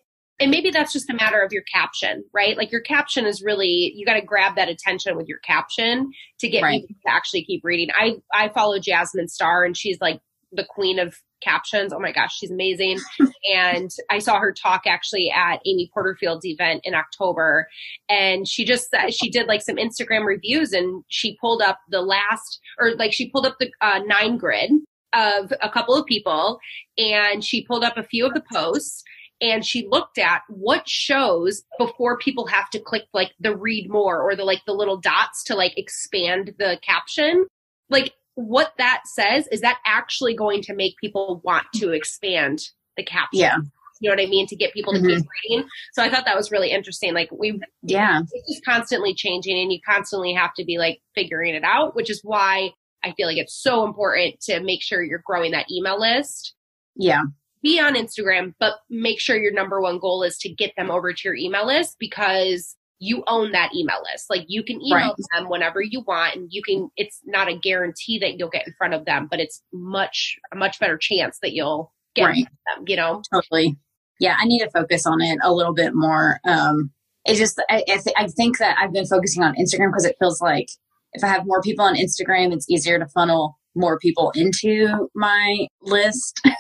and 0.42 0.52
maybe 0.52 0.72
that's 0.72 0.92
just 0.94 1.10
a 1.10 1.14
matter 1.14 1.42
of 1.42 1.52
your 1.54 1.64
caption, 1.74 2.24
right? 2.34 2.58
Like 2.58 2.72
your 2.72 2.82
caption 2.82 3.26
is 3.26 3.42
really 3.42 3.94
you 3.96 4.06
got 4.06 4.16
to 4.16 4.22
grab 4.22 4.56
that 4.56 4.70
attention 4.70 5.16
with 5.16 5.28
your 5.28 5.40
caption 5.40 6.12
to 6.40 6.50
get 6.50 6.64
Right. 6.64 6.82
people 6.82 6.96
to 7.06 7.14
actually 7.14 7.44
keep 7.46 7.62
reading. 7.64 7.90
I 7.96 8.16
I 8.34 8.50
follow 8.50 8.80
Jasmine 8.80 9.28
Star 9.28 9.64
and 9.64 9.78
she's 9.78 10.00
like 10.02 10.20
the 10.52 10.66
queen 10.66 11.00
of 11.00 11.16
captions. 11.42 11.92
Oh 11.94 12.00
my 12.00 12.12
gosh, 12.12 12.36
she's 12.38 12.52
amazing. 12.52 13.00
and 13.56 13.90
I 14.10 14.20
saw 14.20 14.40
her 14.40 14.54
talk 14.54 14.82
actually 14.86 15.32
at 15.32 15.60
Amy 15.66 15.90
Porterfield's 15.94 16.46
event 16.46 16.82
in 16.84 16.94
October 16.94 17.68
and 18.10 18.48
she 18.48 18.66
just 18.66 18.90
said 18.90 19.14
she 19.14 19.30
did 19.30 19.48
like 19.48 19.62
some 19.62 19.78
Instagram 19.78 20.26
reviews 20.26 20.72
and 20.74 21.04
she 21.08 21.38
pulled 21.40 21.62
up 21.62 21.80
the 21.90 22.02
last 22.02 22.60
or 22.80 22.96
like 22.96 23.14
she 23.14 23.30
pulled 23.30 23.46
up 23.46 23.56
the 23.60 23.72
uh, 23.82 24.00
nine 24.06 24.38
grid 24.38 24.72
of 25.14 25.52
a 25.62 25.70
couple 25.70 25.96
of 25.96 26.06
people 26.06 26.60
and 26.98 27.44
she 27.44 27.66
pulled 27.66 27.84
up 27.84 27.98
a 27.98 28.04
few 28.04 28.26
of 28.26 28.34
the 28.34 28.44
posts 28.54 29.04
and 29.42 29.66
she 29.66 29.88
looked 29.90 30.18
at 30.18 30.42
what 30.50 30.88
shows 30.88 31.64
before 31.80 32.18
people 32.18 32.46
have 32.48 32.70
to 32.70 32.80
click 32.80 33.04
like 33.14 33.32
the 33.40 33.56
read 33.56 33.90
more 33.90 34.22
or 34.22 34.36
the 34.36 34.44
like 34.46 34.62
the 34.66 34.74
little 34.74 34.98
dots 34.98 35.44
to 35.46 35.56
like 35.56 35.74
expand 35.78 36.54
the 36.60 36.80
caption 36.84 37.46
like 37.90 38.14
what 38.36 38.74
that 38.78 39.02
says 39.06 39.48
is 39.52 39.62
that 39.62 39.80
actually 39.86 40.34
going 40.36 40.62
to 40.62 40.74
make 40.74 40.96
people 41.02 41.42
want 41.44 41.66
to 41.76 41.92
expand 41.92 42.60
the 42.96 43.04
caption. 43.04 43.40
Yeah. 43.42 43.58
You 44.00 44.10
know 44.10 44.16
what 44.16 44.26
I 44.26 44.30
mean? 44.30 44.48
To 44.48 44.56
get 44.56 44.74
people 44.74 44.94
to 44.94 45.00
Mhm. 45.00 45.18
keep 45.18 45.26
reading. 45.50 45.68
So 45.94 46.02
I 46.02 46.10
thought 46.10 46.26
that 46.26 46.36
was 46.38 46.50
really 46.52 46.72
interesting. 46.72 47.14
Like 47.14 47.30
we 47.32 47.60
Yeah. 47.84 48.22
it's 48.34 48.48
just 48.54 48.66
constantly 48.66 49.14
changing 49.14 49.60
and 49.60 49.72
you 49.72 49.80
constantly 49.86 50.34
have 50.34 50.54
to 50.56 50.64
be 50.64 50.78
like 50.78 51.02
figuring 51.14 51.54
it 51.54 51.64
out, 51.64 51.94
which 51.96 52.10
is 52.10 52.22
why 52.24 52.72
I 53.04 53.12
feel 53.14 53.28
like 53.28 53.38
it's 53.38 53.62
so 53.62 53.86
important 53.86 54.40
to 54.42 54.60
make 54.62 54.82
sure 54.82 55.04
you're 55.04 55.22
growing 55.26 55.52
that 55.52 55.70
email 55.72 56.00
list. 56.00 56.56
Yeah. 56.96 57.22
Be 57.64 57.80
on 57.80 57.96
Instagram, 57.96 58.54
but 58.60 58.76
make 58.90 59.20
sure 59.20 59.38
your 59.38 59.54
number 59.54 59.80
one 59.82 60.00
goal 60.00 60.24
is 60.24 60.38
to 60.40 60.50
get 60.50 60.74
them 60.78 60.90
over 60.90 61.14
to 61.14 61.22
your 61.24 61.36
email 61.36 61.66
list 61.66 61.98
because 62.00 62.76
you 63.00 63.24
own 63.28 63.52
that 63.52 63.74
email 63.76 64.02
list. 64.12 64.30
Like 64.30 64.46
you 64.48 64.64
can 64.64 64.82
email 64.82 65.10
Right. 65.10 65.16
them 65.34 65.50
whenever 65.50 65.82
you 65.82 66.02
want 66.08 66.36
and 66.36 66.48
you 66.52 66.62
can 66.64 66.90
it's 66.98 67.20
not 67.26 67.48
a 67.48 67.56
guarantee 67.58 68.20
that 68.20 68.38
you'll 68.38 68.50
get 68.50 68.68
in 68.68 68.74
front 68.78 68.94
of 68.94 69.06
them, 69.06 69.28
but 69.30 69.40
it's 69.40 69.62
much 69.74 70.38
a 70.52 70.56
much 70.56 70.80
better 70.80 70.98
chance 70.98 71.40
that 71.42 71.54
you'll 71.54 71.92
get 72.16 72.24
in 72.24 72.28
Right. 72.28 72.36
front 72.36 72.48
of 72.48 72.76
them, 72.78 72.86
you 72.88 72.96
know? 72.96 73.22
Totally. 73.34 73.76
Yeah. 74.20 74.36
I 74.40 74.46
need 74.46 74.60
to 74.60 74.70
focus 74.72 75.06
on 75.08 75.20
it 75.22 75.40
a 75.44 75.52
little 75.54 75.74
bit 75.74 75.94
more. 75.96 76.40
Um, 76.46 76.92
it's 77.26 77.40
just, 77.40 77.60
I, 77.70 77.78
I, 77.88 77.98
th- 77.98 78.16
I 78.18 78.28
think 78.28 78.58
that 78.60 78.76
I've 78.80 78.94
been 78.94 79.06
focusing 79.06 79.42
on 79.44 79.56
Instagram 79.56 79.90
because 79.92 80.06
it 80.06 80.16
feels 80.20 80.42
like 80.42 80.68
if 81.14 81.24
I 81.24 81.28
have 81.28 81.46
more 81.46 81.62
people 81.62 81.86
on 81.86 81.96
Instagram, 81.96 82.54
it's 82.54 82.70
easier 82.70 82.98
to 83.00 83.08
funnel 83.08 83.58
more 83.76 83.98
people 84.00 84.32
into 84.36 85.10
my 85.16 85.68
list. 85.82 86.40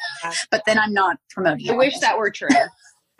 but 0.51 0.63
then 0.65 0.77
I'm 0.79 0.93
not 0.93 1.17
promoting 1.29 1.69
I 1.69 1.73
it. 1.73 1.77
wish 1.77 1.99
that 1.99 2.17
were 2.17 2.31
true. 2.31 2.47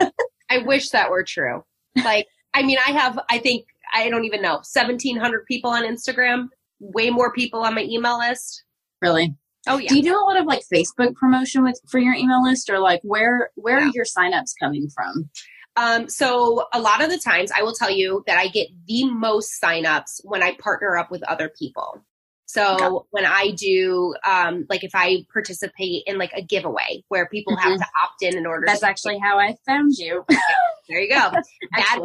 I 0.50 0.58
wish 0.58 0.90
that 0.90 1.10
were 1.10 1.24
true. 1.24 1.64
Like, 2.04 2.26
I 2.54 2.62
mean, 2.62 2.78
I 2.86 2.90
have, 2.92 3.18
I 3.30 3.38
think, 3.38 3.66
I 3.94 4.08
don't 4.10 4.24
even 4.24 4.42
know, 4.42 4.54
1,700 4.56 5.44
people 5.46 5.70
on 5.70 5.84
Instagram, 5.84 6.48
way 6.80 7.10
more 7.10 7.32
people 7.32 7.60
on 7.60 7.74
my 7.74 7.82
email 7.82 8.18
list. 8.18 8.64
really. 9.00 9.34
Oh, 9.68 9.78
yeah. 9.78 9.88
Do 9.90 9.96
you 9.96 10.02
do 10.02 10.16
a 10.16 10.20
lot 10.26 10.40
of 10.40 10.44
like 10.46 10.62
Facebook 10.74 11.14
promotion 11.14 11.62
with 11.62 11.80
for 11.88 12.00
your 12.00 12.14
email 12.14 12.42
list, 12.42 12.68
or 12.68 12.80
like 12.80 13.00
where 13.04 13.50
where 13.54 13.78
Yeah. 13.78 13.86
are 13.86 13.92
your 13.94 14.04
signups 14.04 14.54
coming 14.60 14.88
from? 14.92 15.30
Um, 15.76 16.08
so 16.08 16.66
a 16.74 16.80
lot 16.80 17.00
of 17.00 17.10
the 17.10 17.18
times 17.18 17.52
I 17.56 17.62
will 17.62 17.72
tell 17.72 17.88
you 17.90 18.24
that 18.26 18.38
I 18.38 18.48
get 18.48 18.66
the 18.88 19.04
most 19.04 19.52
signups 19.62 20.20
when 20.24 20.42
I 20.42 20.56
partner 20.56 20.96
up 20.98 21.12
with 21.12 21.22
other 21.28 21.48
people. 21.56 22.04
So 22.52 22.74
Okay. 22.74 23.06
when 23.12 23.24
I 23.24 23.52
do, 23.56 24.14
um, 24.28 24.66
like 24.68 24.84
if 24.84 24.90
I 24.94 25.24
participate 25.32 26.02
in 26.06 26.18
like 26.18 26.32
a 26.36 26.42
giveaway 26.42 27.02
where 27.08 27.26
people 27.28 27.56
have 27.56 27.72
Mhm. 27.72 27.78
to 27.78 27.86
opt 28.02 28.22
in 28.22 28.36
in 28.36 28.44
order 28.46 28.66
That's 28.66 28.80
to 28.80 28.86
actually 28.86 29.18
how 29.18 29.38
I 29.38 29.56
found 29.64 29.92
you. 29.96 30.24
there 30.88 31.00
you 31.00 31.08
go. 31.08 31.30
that 31.76 31.98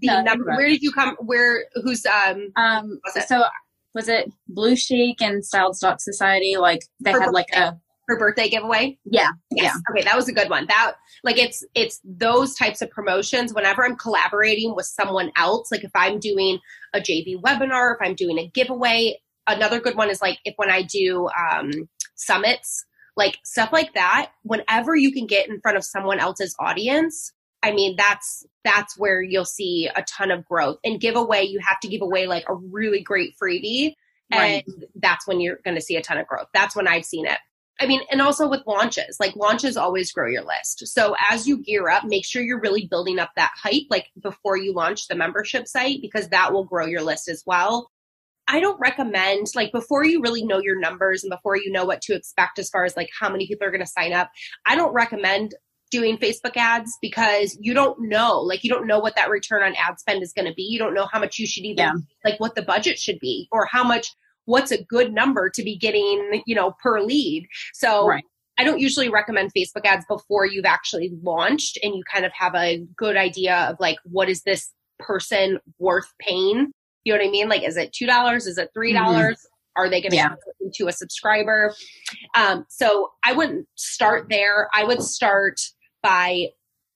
the 0.00 0.06
No, 0.06 0.22
number, 0.22 0.44
where 0.56 0.68
did 0.68 0.80
you 0.82 0.90
come 0.92 1.16
where 1.20 1.66
who's 1.84 2.06
um 2.06 2.48
um, 2.56 2.98
Was 3.14 3.28
so 3.28 3.44
was 3.94 4.08
it 4.08 4.30
Bluchic 4.56 5.16
and 5.20 5.44
Styled 5.44 5.76
Stock 5.76 6.00
Society? 6.00 6.56
Like 6.56 6.80
they 7.00 7.12
For 7.12 7.20
had 7.20 7.32
like 7.32 7.50
a 7.54 7.78
her 8.08 8.18
birthday 8.18 8.48
giveaway? 8.48 8.98
yeah, 9.04 9.28
Yes. 9.50 9.78
Okay, 9.90 10.02
that 10.04 10.16
was 10.16 10.28
a 10.28 10.32
good 10.32 10.48
one. 10.48 10.66
That 10.68 10.94
like 11.24 11.36
it's 11.36 11.62
it's 11.74 12.00
those 12.04 12.54
types 12.54 12.80
of 12.80 12.90
promotions 12.90 13.52
whenever 13.52 13.84
I'm 13.84 13.96
collaborating 13.96 14.74
with 14.74 14.86
someone 14.86 15.30
else, 15.36 15.70
like 15.70 15.84
if 15.84 15.90
I'm 15.94 16.18
doing 16.18 16.58
a 16.94 17.00
JV 17.00 17.36
webinar, 17.40 17.94
if 17.94 17.98
I'm 18.00 18.14
doing 18.14 18.38
a 18.38 18.48
giveaway, 18.48 19.20
another 19.50 19.80
good 19.80 19.96
one 19.96 20.10
is 20.10 20.20
like 20.22 20.38
if 20.44 20.54
when 20.56 20.70
I 20.70 20.82
do 20.82 21.28
um 21.28 21.70
summits, 22.16 22.84
like 23.16 23.38
stuff 23.44 23.70
like 23.72 23.94
that, 23.94 24.30
whenever 24.42 24.94
you 24.94 25.12
can 25.12 25.26
get 25.26 25.48
in 25.48 25.60
front 25.60 25.76
of 25.76 25.84
someone 25.84 26.20
else's 26.20 26.54
audience, 26.60 27.32
I 27.62 27.72
mean 27.72 27.96
that's 27.96 28.46
that's 28.64 28.98
where 28.98 29.22
you'll 29.22 29.44
see 29.44 29.88
a 29.94 30.02
ton 30.02 30.30
of 30.30 30.44
growth. 30.46 30.78
And 30.84 31.00
giveaway, 31.00 31.44
you 31.44 31.60
have 31.66 31.80
to 31.80 31.88
give 31.88 32.02
away 32.02 32.26
like 32.26 32.44
a 32.48 32.54
really 32.54 33.02
great 33.02 33.34
freebie 33.42 33.94
Right. 34.32 34.64
and 34.66 34.84
that's 34.96 35.26
when 35.26 35.40
you're 35.40 35.58
going 35.64 35.74
to 35.74 35.80
see 35.80 35.96
a 35.96 36.02
ton 36.02 36.18
of 36.18 36.26
growth. 36.26 36.46
That's 36.54 36.76
when 36.76 36.86
I've 36.86 37.04
seen 37.04 37.26
it. 37.26 37.38
I 37.80 37.86
mean, 37.86 38.02
and 38.10 38.20
also 38.20 38.46
with 38.48 38.60
launches, 38.66 39.16
like 39.18 39.34
launches 39.36 39.76
always 39.76 40.12
grow 40.12 40.28
your 40.28 40.44
list. 40.44 40.86
So 40.86 41.16
as 41.30 41.48
you 41.48 41.62
gear 41.62 41.88
up, 41.88 42.04
make 42.04 42.26
sure 42.26 42.42
you're 42.42 42.60
really 42.60 42.86
building 42.86 43.18
up 43.18 43.30
that 43.36 43.52
hype, 43.60 43.84
like 43.88 44.08
before 44.22 44.56
you 44.56 44.74
launch 44.74 45.08
the 45.08 45.14
membership 45.14 45.66
site, 45.66 46.00
because 46.02 46.28
that 46.28 46.52
will 46.52 46.64
grow 46.64 46.84
your 46.86 47.02
list 47.02 47.28
as 47.28 47.42
well. 47.46 47.90
I 48.52 48.58
don't 48.60 48.78
recommend, 48.80 49.46
like, 49.54 49.70
before 49.72 50.04
you 50.04 50.20
really 50.20 50.44
know 50.44 50.58
your 50.60 50.78
numbers 50.78 51.22
and 51.22 51.30
before 51.30 51.56
you 51.56 51.70
know 51.70 51.84
what 51.84 52.00
to 52.02 52.14
expect 52.14 52.58
as 52.58 52.68
far 52.68 52.84
as 52.84 52.96
like 52.96 53.08
how 53.18 53.30
many 53.30 53.46
people 53.46 53.66
are 53.66 53.70
going 53.70 53.80
to 53.80 53.86
sign 53.86 54.12
up, 54.12 54.28
I 54.66 54.74
don't 54.74 54.92
recommend 54.92 55.54
doing 55.90 56.18
Facebook 56.18 56.56
ads 56.56 56.90
because 57.00 57.56
you 57.60 57.74
don't 57.74 57.96
know, 58.00 58.40
like, 58.40 58.62
you 58.64 58.70
don't 58.70 58.86
know 58.86 58.98
what 58.98 59.14
that 59.16 59.30
return 59.30 59.62
on 59.62 59.74
ad 59.76 59.98
spend 60.00 60.22
is 60.22 60.32
going 60.32 60.46
to 60.46 60.54
be. 60.54 60.62
You 60.62 60.78
don't 60.78 60.94
know 60.94 61.06
how 61.12 61.20
much 61.20 61.38
you 61.38 61.46
should 61.46 61.64
even, 61.64 61.78
Yeah. 61.78 61.92
like, 62.24 62.40
what 62.40 62.54
the 62.54 62.62
budget 62.62 62.98
should 62.98 63.18
be 63.20 63.48
or 63.52 63.66
how 63.66 63.84
much, 63.84 64.08
what's 64.46 64.72
a 64.72 64.82
good 64.84 65.12
number 65.12 65.48
to 65.50 65.62
be 65.62 65.76
getting, 65.76 66.42
you 66.46 66.54
know, 66.54 66.74
per 66.82 67.00
lead. 67.00 67.46
So, 67.74 68.06
Right. 68.06 68.24
I 68.58 68.64
don't 68.64 68.78
usually 68.78 69.08
recommend 69.08 69.52
Facebook 69.56 69.84
ads 69.86 70.04
before 70.06 70.44
you've 70.44 70.66
actually 70.66 71.12
launched 71.22 71.78
and 71.82 71.94
you 71.94 72.02
kind 72.12 72.26
of 72.26 72.32
have 72.38 72.54
a 72.54 72.84
good 72.96 73.16
idea 73.16 73.56
of 73.70 73.76
like, 73.80 73.96
what 74.04 74.28
is 74.28 74.42
this 74.42 74.70
person 74.98 75.58
worth 75.78 76.12
paying? 76.20 76.72
You 77.04 77.12
know 77.12 77.18
what 77.18 77.28
I 77.28 77.30
mean? 77.30 77.48
Like, 77.48 77.62
is 77.66 77.76
it 77.76 77.92
$2? 77.92 78.36
Is 78.46 78.58
it 78.58 78.70
$3? 78.76 78.92
dollars 78.94 79.46
Are 79.76 79.88
they 79.88 80.00
going 80.00 80.10
to 80.10 80.16
Yeah. 80.16 80.34
to 80.74 80.88
a 80.88 80.92
subscriber? 80.92 81.72
Um, 82.34 82.66
so 82.68 83.10
I 83.24 83.32
wouldn't 83.32 83.66
start 83.76 84.26
there. 84.28 84.68
I 84.74 84.84
would 84.84 85.02
start 85.02 85.60
by 86.02 86.46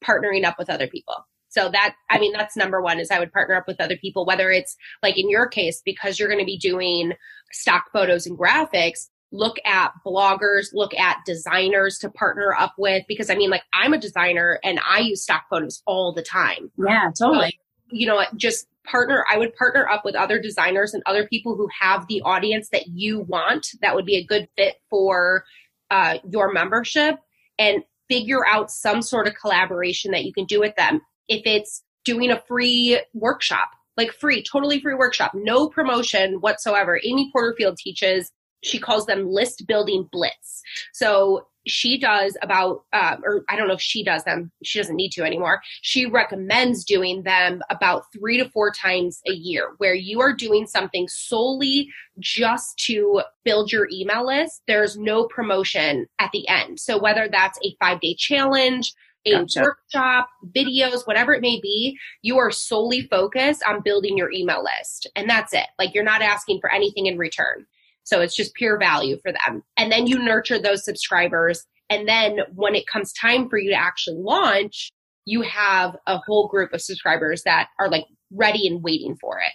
partnering 0.04 0.44
up 0.44 0.58
with 0.58 0.68
other 0.68 0.86
people. 0.86 1.14
So 1.48 1.68
that, 1.70 1.94
I 2.10 2.18
mean, 2.18 2.32
that's 2.32 2.56
number 2.56 2.82
one 2.82 2.98
is 2.98 3.10
I 3.12 3.20
would 3.20 3.32
partner 3.32 3.54
up 3.54 3.68
with 3.68 3.80
other 3.80 3.96
people, 3.96 4.26
whether 4.26 4.50
it's 4.50 4.76
like 5.02 5.16
in 5.16 5.30
your 5.30 5.46
case, 5.46 5.80
because 5.84 6.18
you're 6.18 6.28
going 6.28 6.40
to 6.40 6.44
be 6.44 6.58
doing 6.58 7.12
stock 7.52 7.84
photos 7.92 8.26
and 8.26 8.36
graphics, 8.36 9.06
look 9.30 9.56
at 9.64 9.92
bloggers, 10.04 10.66
look 10.72 10.92
at 10.94 11.18
designers 11.24 11.98
to 11.98 12.10
partner 12.10 12.52
up 12.58 12.74
with. 12.76 13.04
Because 13.06 13.30
I 13.30 13.36
mean, 13.36 13.50
like 13.50 13.62
I'm 13.72 13.92
a 13.94 13.98
designer 13.98 14.58
and 14.64 14.80
I 14.86 14.98
use 14.98 15.22
stock 15.22 15.44
photos 15.48 15.80
all 15.86 16.12
the 16.12 16.22
time. 16.22 16.72
yeah, 16.76 17.10
totally. 17.16 17.58
You 17.94 18.06
know, 18.06 18.22
just 18.36 18.66
partner, 18.84 19.24
I 19.30 19.38
would 19.38 19.54
partner 19.56 19.88
up 19.88 20.04
with 20.04 20.14
other 20.14 20.40
designers 20.40 20.94
and 20.94 21.02
other 21.06 21.26
people 21.26 21.56
who 21.56 21.68
have 21.80 22.06
the 22.08 22.20
audience 22.22 22.68
that 22.70 22.88
you 22.88 23.20
want 23.20 23.68
that 23.80 23.94
would 23.94 24.04
be 24.04 24.16
a 24.16 24.24
good 24.24 24.48
fit 24.56 24.74
for 24.90 25.44
uh, 25.90 26.18
your 26.28 26.52
membership 26.52 27.16
and 27.58 27.82
figure 28.08 28.46
out 28.46 28.70
some 28.70 29.00
sort 29.00 29.26
of 29.26 29.34
collaboration 29.40 30.10
that 30.10 30.24
you 30.24 30.32
can 30.32 30.44
do 30.44 30.60
with 30.60 30.74
them. 30.76 31.00
If 31.28 31.42
it's 31.46 31.82
doing 32.04 32.30
a 32.30 32.42
free 32.46 33.00
workshop, 33.14 33.70
like 33.96 34.12
free, 34.12 34.42
totally 34.42 34.80
free 34.80 34.94
workshop, 34.94 35.32
no 35.34 35.68
promotion 35.68 36.34
whatsoever. 36.40 37.00
Amy 37.04 37.30
Porterfield 37.32 37.78
teaches, 37.78 38.30
she 38.62 38.78
calls 38.78 39.06
them 39.06 39.28
list 39.28 39.66
building 39.66 40.08
blitz. 40.10 40.62
So 40.92 41.46
she 41.66 41.98
does 41.98 42.36
about, 42.42 42.84
uh, 42.92 43.16
or 43.24 43.44
I 43.48 43.56
don't 43.56 43.68
know 43.68 43.74
if 43.74 43.80
she 43.80 44.04
does 44.04 44.24
them. 44.24 44.50
She 44.62 44.78
doesn't 44.78 44.96
need 44.96 45.10
to 45.10 45.22
anymore. 45.22 45.60
She 45.82 46.06
recommends 46.06 46.84
doing 46.84 47.22
them 47.22 47.62
about 47.70 48.04
three 48.12 48.38
to 48.38 48.48
four 48.50 48.70
times 48.70 49.20
a 49.26 49.32
year, 49.32 49.74
where 49.78 49.94
you 49.94 50.20
are 50.20 50.32
doing 50.32 50.66
something 50.66 51.08
solely 51.08 51.88
just 52.18 52.78
to 52.86 53.22
build 53.44 53.72
your 53.72 53.88
email 53.92 54.26
list. 54.26 54.62
There's 54.66 54.96
no 54.96 55.24
promotion 55.24 56.06
at 56.18 56.30
the 56.32 56.46
end. 56.48 56.80
So 56.80 57.00
whether 57.00 57.28
that's 57.30 57.58
a 57.64 57.76
five 57.80 58.00
day 58.00 58.14
challenge, 58.14 58.92
a 59.26 59.32
Gotcha. 59.32 59.62
workshop, 59.62 60.28
videos, 60.54 61.06
whatever 61.06 61.32
it 61.32 61.40
may 61.40 61.58
be, 61.60 61.98
you 62.22 62.38
are 62.38 62.50
solely 62.50 63.06
focused 63.08 63.62
on 63.66 63.80
building 63.82 64.18
your 64.18 64.30
email 64.30 64.62
list. 64.62 65.08
And 65.16 65.28
that's 65.28 65.54
it. 65.54 65.66
Like 65.78 65.94
you're 65.94 66.04
not 66.04 66.22
asking 66.22 66.60
for 66.60 66.70
anything 66.72 67.06
in 67.06 67.16
return. 67.16 67.66
So 68.04 68.20
it's 68.20 68.36
just 68.36 68.54
pure 68.54 68.78
value 68.78 69.18
for 69.22 69.32
them. 69.32 69.62
And 69.76 69.90
then 69.90 70.06
you 70.06 70.18
nurture 70.18 70.58
those 70.58 70.84
subscribers. 70.84 71.64
And 71.90 72.08
then 72.08 72.40
when 72.54 72.74
it 72.74 72.86
comes 72.86 73.12
time 73.12 73.48
for 73.48 73.58
you 73.58 73.70
to 73.70 73.76
actually 73.76 74.18
launch, 74.18 74.90
you 75.24 75.42
have 75.42 75.96
a 76.06 76.18
whole 76.18 76.48
group 76.48 76.72
of 76.72 76.82
subscribers 76.82 77.42
that 77.44 77.68
are 77.78 77.88
like 77.90 78.04
ready 78.30 78.66
and 78.66 78.82
waiting 78.82 79.16
for 79.20 79.38
it. 79.38 79.52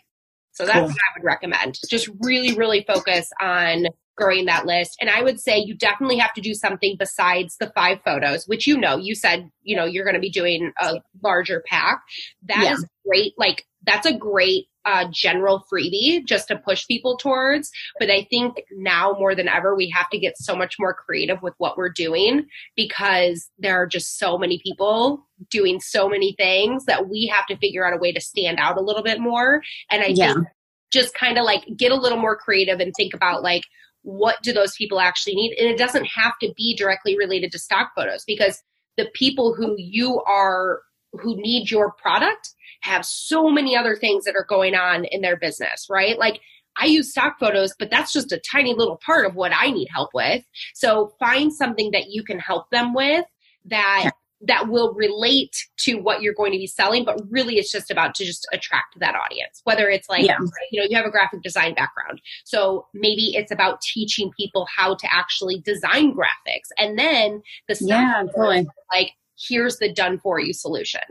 So 0.52 0.66
that's 0.66 0.80
Cool. 0.80 0.88
what 0.88 0.92
I 0.92 1.20
would 1.20 1.26
recommend. 1.26 1.80
Just 1.90 2.10
really, 2.22 2.54
really 2.56 2.84
focus 2.86 3.30
on 3.40 3.86
growing 4.18 4.46
that 4.48 4.66
list. 4.66 4.98
And 5.00 5.10
I 5.10 5.22
would 5.22 5.40
say 5.40 5.60
you 5.60 5.74
definitely 5.76 6.18
have 6.18 6.34
to 6.34 6.42
do 6.42 6.54
something 6.54 6.96
besides 7.00 7.56
the 7.58 7.72
five 7.74 8.00
photos, 8.04 8.46
which 8.48 8.68
you 8.68 8.78
know, 8.78 8.98
you 8.98 9.16
said, 9.16 9.50
you 9.62 9.78
know, 9.78 9.86
you're 9.86 10.04
going 10.04 10.16
to 10.16 10.20
be 10.20 10.30
doing 10.30 10.74
a 10.82 10.96
larger 11.24 11.64
pack. 11.68 12.02
That 12.48 12.74
is 12.74 12.82
Yeah. 12.82 12.88
great. 13.06 13.34
Like 13.38 13.66
that's 13.86 14.06
a 14.06 14.14
great 14.14 14.66
uh, 14.86 15.06
general 15.12 15.64
freebie 15.72 16.26
just 16.26 16.48
to 16.48 16.58
push 16.58 16.88
people 16.88 17.18
towards. 17.18 17.70
But 18.00 18.10
I 18.10 18.26
think 18.30 18.62
now 18.72 19.16
more 19.20 19.36
than 19.36 19.48
ever, 19.48 19.76
we 19.76 19.90
have 19.90 20.10
to 20.10 20.20
get 20.20 20.38
so 20.38 20.56
much 20.56 20.76
more 20.80 20.94
creative 20.94 21.42
with 21.42 21.54
what 21.58 21.78
we're 21.78 21.92
doing 21.92 22.48
because 22.76 23.50
there 23.58 23.76
are 23.82 23.88
just 23.88 24.18
so 24.18 24.38
many 24.38 24.60
people 24.64 25.28
doing 25.50 25.80
so 25.80 26.10
many 26.10 26.34
things 26.38 26.86
that 26.86 27.10
we 27.10 27.32
have 27.34 27.46
to 27.48 27.58
figure 27.58 27.86
out 27.86 27.94
a 27.94 28.00
way 28.00 28.12
to 28.12 28.22
stand 28.22 28.60
out 28.60 28.78
a 28.78 28.82
little 28.82 29.04
bit 29.04 29.20
more. 29.20 29.62
And 29.92 30.04
I 30.04 30.08
Yeah. 30.08 30.34
think 30.34 30.48
just 30.92 31.14
kind 31.14 31.38
of 31.38 31.46
like 31.46 31.64
get 31.78 31.92
a 31.92 31.96
little 31.96 32.18
more 32.18 32.36
creative 32.36 32.80
and 32.80 32.94
think 32.98 33.14
about 33.14 33.44
like, 33.44 33.64
what 34.02 34.42
do 34.42 34.54
those 34.54 34.76
people 34.76 35.00
actually 35.00 35.36
need? 35.36 35.56
And 35.60 35.70
it 35.70 35.78
doesn't 35.78 36.06
have 36.06 36.34
to 36.42 36.52
be 36.58 36.76
directly 36.76 37.18
related 37.18 37.52
to 37.52 37.60
stock 37.60 37.92
photos 37.96 38.24
because 38.26 38.64
the 38.98 39.10
people 39.14 39.54
who 39.54 39.76
you 39.78 40.22
are, 40.22 40.82
who 41.14 41.36
need 41.36 41.72
your 41.72 41.92
product 41.94 42.50
have 42.82 43.06
so 43.06 43.50
many 43.50 43.76
other 43.76 43.96
things 43.96 44.26
that 44.26 44.36
are 44.36 44.46
going 44.48 44.76
on 44.76 45.06
in 45.06 45.22
their 45.22 45.38
business, 45.38 45.88
right? 45.90 46.18
Like 46.18 46.40
I 46.78 46.86
use 46.86 47.12
stock 47.12 47.40
photos, 47.40 47.74
but 47.78 47.90
that's 47.90 48.14
just 48.14 48.32
a 48.32 48.40
tiny 48.40 48.74
little 48.74 48.98
part 49.06 49.26
of 49.26 49.36
what 49.36 49.52
I 49.54 49.72
need 49.72 49.90
help 49.94 50.12
with. 50.14 50.44
So 50.74 51.14
find 51.20 51.52
something 51.52 51.92
that 51.92 52.10
you 52.10 52.24
can 52.24 52.40
help 52.40 52.70
them 52.70 52.94
with 52.94 53.26
that 53.66 54.12
that 54.42 54.70
will 54.70 54.94
relate 54.94 55.56
to 55.78 55.96
what 55.96 56.22
you're 56.22 56.34
going 56.34 56.52
to 56.52 56.58
be 56.58 56.68
selling 56.68 57.04
but 57.04 57.20
really 57.30 57.56
it's 57.56 57.72
just 57.72 57.92
about 57.92 58.16
to 58.16 58.24
just 58.24 58.48
attract 58.54 58.98
that 58.98 59.14
audience 59.16 59.62
whether 59.66 59.90
it's 59.90 60.08
like 60.08 60.26
yeah. 60.26 60.38
you 60.72 60.80
know 60.80 60.88
you 60.90 60.96
have 60.96 61.06
a 61.06 61.12
graphic 61.12 61.42
design 61.42 61.74
background 61.74 62.22
so 62.46 62.88
maybe 62.94 63.36
it's 63.36 63.52
about 63.52 63.82
teaching 63.82 64.32
people 64.38 64.66
how 64.74 64.96
to 64.96 65.08
actually 65.12 65.60
design 65.60 66.16
graphics 66.16 66.70
and 66.78 66.98
then 66.98 67.42
the 67.68 67.78
yeah 67.82 68.24
totally. 68.34 68.66
like 68.94 69.12
here's 69.40 69.78
the 69.78 69.92
done 69.92 70.20
for 70.20 70.40
you 70.40 70.54
solution 70.54 71.02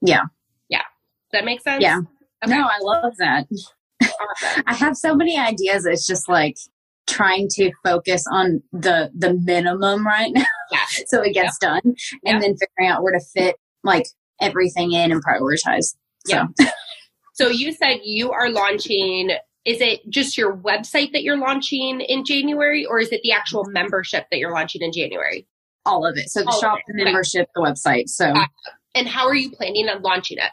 yeah 0.00 0.24
yeah 0.68 0.78
Does 1.30 1.40
that 1.40 1.44
make 1.44 1.60
sense 1.60 1.82
yeah 1.82 2.00
okay. 2.44 2.54
no 2.54 2.66
i 2.66 2.78
love 2.80 3.14
that 3.18 3.46
awesome. 4.02 4.62
i 4.66 4.74
have 4.74 4.96
so 4.96 5.14
many 5.14 5.38
ideas 5.38 5.86
it's 5.86 6.06
just 6.06 6.28
like 6.28 6.56
trying 7.06 7.48
to 7.48 7.70
focus 7.84 8.24
on 8.30 8.62
the 8.72 9.10
the 9.16 9.34
minimum 9.44 10.06
right 10.06 10.32
now 10.32 10.44
yeah. 10.72 10.84
so 11.06 11.22
it 11.22 11.32
gets 11.32 11.58
yeah. 11.62 11.68
done 11.68 11.80
and 11.84 11.96
yeah. 12.24 12.38
then 12.38 12.56
figuring 12.56 12.90
out 12.90 13.02
where 13.02 13.12
to 13.12 13.24
fit 13.34 13.56
like 13.84 14.06
everything 14.40 14.92
in 14.92 15.12
and 15.12 15.24
prioritize 15.24 15.94
so. 16.26 16.36
yeah 16.36 16.46
so 17.34 17.48
you 17.48 17.72
said 17.72 17.98
you 18.02 18.32
are 18.32 18.50
launching 18.50 19.30
is 19.64 19.80
it 19.80 20.00
just 20.08 20.36
your 20.38 20.56
website 20.56 21.12
that 21.12 21.22
you're 21.22 21.38
launching 21.38 22.00
in 22.00 22.24
january 22.24 22.84
or 22.84 22.98
is 22.98 23.12
it 23.12 23.20
the 23.22 23.32
actual 23.32 23.64
mm-hmm. 23.64 23.74
membership 23.74 24.26
that 24.30 24.38
you're 24.38 24.52
launching 24.52 24.82
in 24.82 24.92
january 24.92 25.46
all 25.86 26.06
of 26.06 26.16
it 26.16 26.28
so 26.28 26.40
the 26.40 26.48
all 26.48 26.60
shop 26.60 26.78
the 26.86 27.04
membership 27.04 27.48
the 27.54 27.60
website 27.60 28.08
so 28.08 28.32
and 28.94 29.08
how 29.08 29.26
are 29.26 29.34
you 29.34 29.50
planning 29.50 29.88
on 29.88 30.02
launching 30.02 30.38
it 30.38 30.50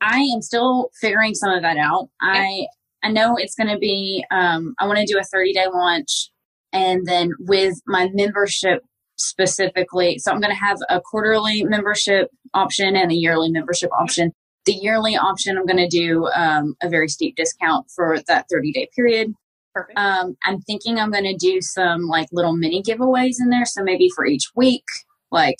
i 0.00 0.18
am 0.18 0.40
still 0.40 0.90
figuring 1.00 1.34
some 1.34 1.50
of 1.50 1.62
that 1.62 1.76
out 1.76 2.08
i 2.20 2.66
I 3.02 3.10
know 3.10 3.36
it's 3.36 3.54
going 3.54 3.68
to 3.68 3.78
be, 3.78 4.24
um, 4.30 4.74
I 4.78 4.86
want 4.86 4.98
to 4.98 5.06
do 5.06 5.18
a 5.18 5.24
30 5.24 5.52
day 5.52 5.66
launch. 5.72 6.30
And 6.72 7.06
then 7.06 7.30
with 7.40 7.74
my 7.86 8.10
membership 8.12 8.82
specifically, 9.16 10.18
so 10.18 10.30
I'm 10.30 10.40
going 10.40 10.52
to 10.52 10.60
have 10.60 10.78
a 10.88 11.00
quarterly 11.00 11.64
membership 11.64 12.28
option 12.54 12.96
and 12.96 13.10
a 13.10 13.14
yearly 13.14 13.50
membership 13.50 13.90
option. 13.98 14.32
The 14.66 14.74
yearly 14.74 15.16
option, 15.16 15.56
I'm 15.56 15.66
going 15.66 15.78
to 15.78 15.88
do 15.88 16.26
um, 16.34 16.74
a 16.82 16.88
very 16.88 17.08
steep 17.08 17.36
discount 17.36 17.86
for 17.94 18.18
that 18.26 18.46
30 18.50 18.72
day 18.72 18.88
period. 18.94 19.32
Perfect. 19.78 19.98
Um, 19.98 20.36
I'm 20.44 20.60
thinking 20.62 20.98
I'm 20.98 21.10
going 21.10 21.24
to 21.24 21.36
do 21.36 21.60
some 21.60 22.06
like 22.06 22.28
little 22.32 22.56
mini 22.56 22.82
giveaways 22.82 23.36
in 23.40 23.50
there. 23.50 23.64
So 23.64 23.82
maybe 23.82 24.10
for 24.14 24.26
each 24.26 24.46
week, 24.56 24.84
like 25.30 25.56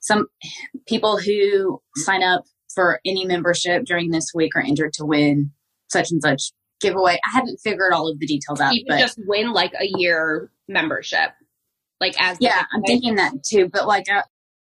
some 0.00 0.26
people 0.86 1.18
who 1.18 1.80
sign 1.96 2.22
up 2.22 2.44
for 2.74 3.00
any 3.04 3.24
membership 3.24 3.84
during 3.84 4.10
this 4.10 4.32
week 4.34 4.52
are 4.56 4.62
entered 4.62 4.92
to 4.94 5.04
win 5.04 5.50
such 5.88 6.10
and 6.10 6.22
such 6.22 6.52
giveaway. 6.80 7.18
I 7.24 7.36
haven't 7.36 7.58
figured 7.62 7.92
all 7.92 8.08
of 8.08 8.18
the 8.18 8.26
details 8.26 8.60
out. 8.60 8.74
You 8.74 8.84
but 8.88 8.98
just 8.98 9.18
win 9.26 9.52
like 9.52 9.72
a 9.78 9.90
year 9.98 10.50
membership, 10.68 11.30
like 12.00 12.14
as 12.20 12.38
yeah, 12.40 12.64
I'm 12.72 12.82
thinking 12.82 13.16
that 13.16 13.34
too. 13.44 13.68
But 13.70 13.86
like 13.86 14.06
I, 14.08 14.22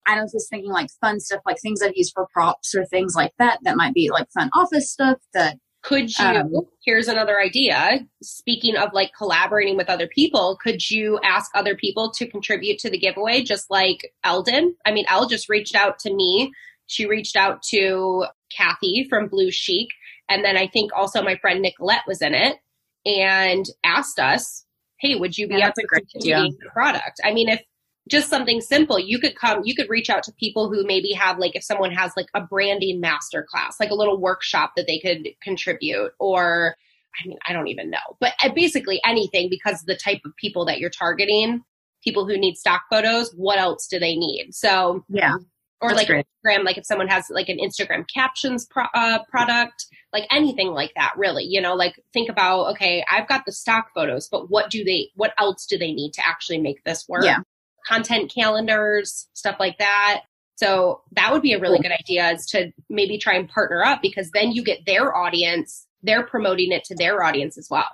I 0.07 0.21
was 0.21 0.33
just 0.33 0.49
thinking 0.51 0.71
like 0.71 0.89
fun 1.01 1.19
stuff, 1.19 1.41
like 1.45 1.57
things 1.61 1.83
I've 1.83 1.97
used 1.97 2.13
for 2.15 2.29
props 2.33 2.75
or 2.75 2.85
things 2.85 3.15
like 3.17 3.33
that. 3.39 3.59
That 3.65 3.77
might 3.77 3.95
be 3.95 4.11
like 4.11 4.29
fun 4.33 4.51
office 4.55 4.91
stuff. 4.91 5.19
That 5.33 5.57
could 5.85 6.11
you? 6.19 6.25
Um, 6.25 6.53
here's 6.85 7.09
another 7.09 7.39
idea. 7.41 8.01
Speaking 8.23 8.77
of 8.77 8.91
like 8.93 9.13
collaborating 9.17 9.77
with 9.77 9.89
other 9.89 10.09
people, 10.09 10.59
could 10.63 10.91
you 10.91 11.21
ask 11.23 11.51
other 11.55 11.77
people 11.77 12.11
to 12.13 12.27
contribute 12.27 12.79
to 12.81 12.91
the 12.91 12.99
giveaway, 12.99 13.43
just 13.43 13.71
like 13.71 14.13
Eldon? 14.25 14.75
I 14.85 14.93
mean, 14.93 15.05
Elle 15.09 15.29
just 15.29 15.49
reached 15.49 15.75
out 15.75 15.99
to 16.01 16.13
me. 16.13 16.53
She 16.87 17.07
reached 17.07 17.37
out 17.37 17.63
to 17.71 18.27
Kathy 18.55 19.07
from 19.09 19.29
Bluchic 19.29 19.89
and 20.29 20.45
then 20.45 20.57
I 20.57 20.67
think 20.67 20.93
also 20.95 21.23
my 21.23 21.37
friend 21.37 21.61
Nicolette 21.61 22.05
was 22.07 22.23
in 22.23 22.35
it 22.35 22.57
and 23.05 23.67
asked 23.85 24.19
us, 24.19 24.65
hey, 25.01 25.17
would 25.17 25.37
you 25.37 25.47
be 25.47 25.57
yeah, 25.57 25.69
up 25.69 25.75
for 25.75 25.87
contributing 26.01 26.57
the 26.61 26.71
product? 26.71 27.21
I 27.23 27.33
mean, 27.33 27.49
if 27.49 27.61
just 28.09 28.29
something 28.29 28.61
simple, 28.61 28.99
you 28.99 29.19
could 29.19 29.37
come, 29.37 29.63
you 29.65 29.75
could 29.75 29.89
reach 29.89 30.11
out 30.11 30.23
to 30.25 30.33
people 30.33 30.69
who 30.69 30.85
maybe 30.87 31.13
have 31.13 31.39
like, 31.39 31.57
if 31.57 31.65
someone 31.65 31.93
has 31.93 32.13
like 32.17 32.29
a 32.35 32.41
branding 32.41 33.01
master 33.01 33.47
class, 33.49 33.81
like 33.81 33.91
a 33.91 33.95
little 33.95 34.21
workshop 34.21 34.73
that 34.77 34.87
they 34.87 34.99
could 34.99 35.29
contribute 35.43 36.13
or, 36.19 36.77
I 37.23 37.29
mean, 37.29 37.39
I 37.47 37.53
don't 37.53 37.69
even 37.69 37.91
know, 37.91 38.17
but 38.21 38.35
uh, 38.43 38.51
basically 38.55 39.01
anything 39.07 39.49
because 39.49 39.83
the 39.83 39.97
type 39.97 40.21
of 40.25 40.37
people 40.37 40.65
that 40.67 40.79
you're 40.79 40.91
targeting, 40.91 41.63
people 42.03 42.27
who 42.27 42.37
need 42.37 42.57
stock 42.57 42.83
photos, 42.91 43.33
what 43.37 43.59
else 43.59 43.87
do 43.87 43.99
they 43.99 44.17
need? 44.17 44.49
So, 44.53 45.05
yeah 45.09 45.37
or 45.85 45.93
like 45.93 46.07
great. 46.07 46.27
Instagram, 46.45 46.65
like 46.65 46.79
if 46.79 46.87
someone 46.87 47.09
has 47.09 47.27
like 47.31 47.49
an 47.49 47.59
Instagram 47.59 48.05
captions 48.13 48.67
pro- 48.67 48.85
uh, 48.95 49.19
product, 49.29 49.87
like 50.13 50.27
anything 50.31 50.69
like 50.69 50.93
that, 50.97 51.13
really, 51.17 51.45
you 51.45 51.61
know, 51.61 51.75
like 51.75 51.95
think 52.13 52.31
about, 52.31 52.71
okay, 52.73 53.05
I've 53.11 53.29
got 53.29 53.43
the 53.45 53.53
stock 53.53 53.91
photos, 53.95 54.29
but 54.29 54.51
what 54.51 54.71
do 54.71 54.83
they, 54.83 55.11
what 55.15 55.35
else 55.39 55.67
do 55.67 55.77
they 55.77 55.93
need 55.93 56.13
to 56.15 56.27
actually 56.27 56.59
make 56.59 56.83
this 56.85 57.07
work? 57.09 57.25
Yeah. 57.25 57.39
Content 57.87 58.33
calendars, 58.35 59.29
stuff 59.35 59.57
like 59.59 59.79
that. 59.79 60.23
So 60.57 61.03
that 61.13 61.33
would 61.33 61.43
be 61.43 61.53
a 61.53 61.61
really 61.61 61.81
good 61.81 61.93
idea 61.93 62.31
is 62.31 62.47
to 62.47 62.71
maybe 62.89 63.19
try 63.19 63.35
and 63.35 63.49
partner 63.49 63.83
up 63.83 64.01
because 64.01 64.31
then 64.31 64.53
you 64.53 64.63
get 64.63 64.87
their 64.87 65.15
audience, 65.15 65.87
they're 66.03 66.25
promoting 66.25 66.71
it 66.71 66.85
to 66.85 66.95
their 66.95 67.23
audience 67.25 67.59
as 67.59 67.67
well. 67.71 67.89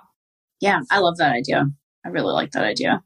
Yeah, 0.59 0.81
I 0.91 0.99
love 0.99 1.17
that 1.17 1.31
idea. 1.31 1.65
I 2.05 2.09
really 2.09 2.33
like 2.33 2.51
that 2.51 2.63
idea. 2.63 3.01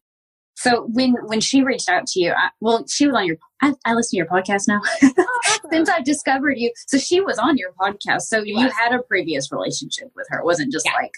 So 0.58 0.88
when 0.92 1.16
when 1.24 1.42
she 1.42 1.64
reached 1.64 1.90
out 1.90 2.08
to 2.08 2.20
you, 2.20 2.32
I, 2.32 2.50
well, 2.62 2.86
she 2.88 3.08
was 3.08 3.16
on 3.16 3.26
your. 3.26 3.38
I, 3.62 3.74
I 3.86 3.94
listen 3.94 4.12
to 4.12 4.18
your 4.18 4.26
podcast 4.26 4.68
now 4.68 4.80
oh, 5.04 5.60
since 5.72 5.90
I've 5.90 6.06
discovered 6.06 6.58
you. 6.58 6.72
So 6.88 6.98
she 6.98 7.20
was 7.20 7.38
on 7.38 7.58
your 7.58 7.72
podcast. 7.74 8.22
So 8.24 8.42
you 8.42 8.70
had 8.70 8.94
a 8.94 9.00
previous 9.04 9.52
relationship 9.52 10.12
with 10.16 10.28
her. 10.30 10.40
It 10.40 10.46
wasn't 10.46 10.72
just 10.72 10.86
yeah. 10.86 10.94
like 10.94 11.12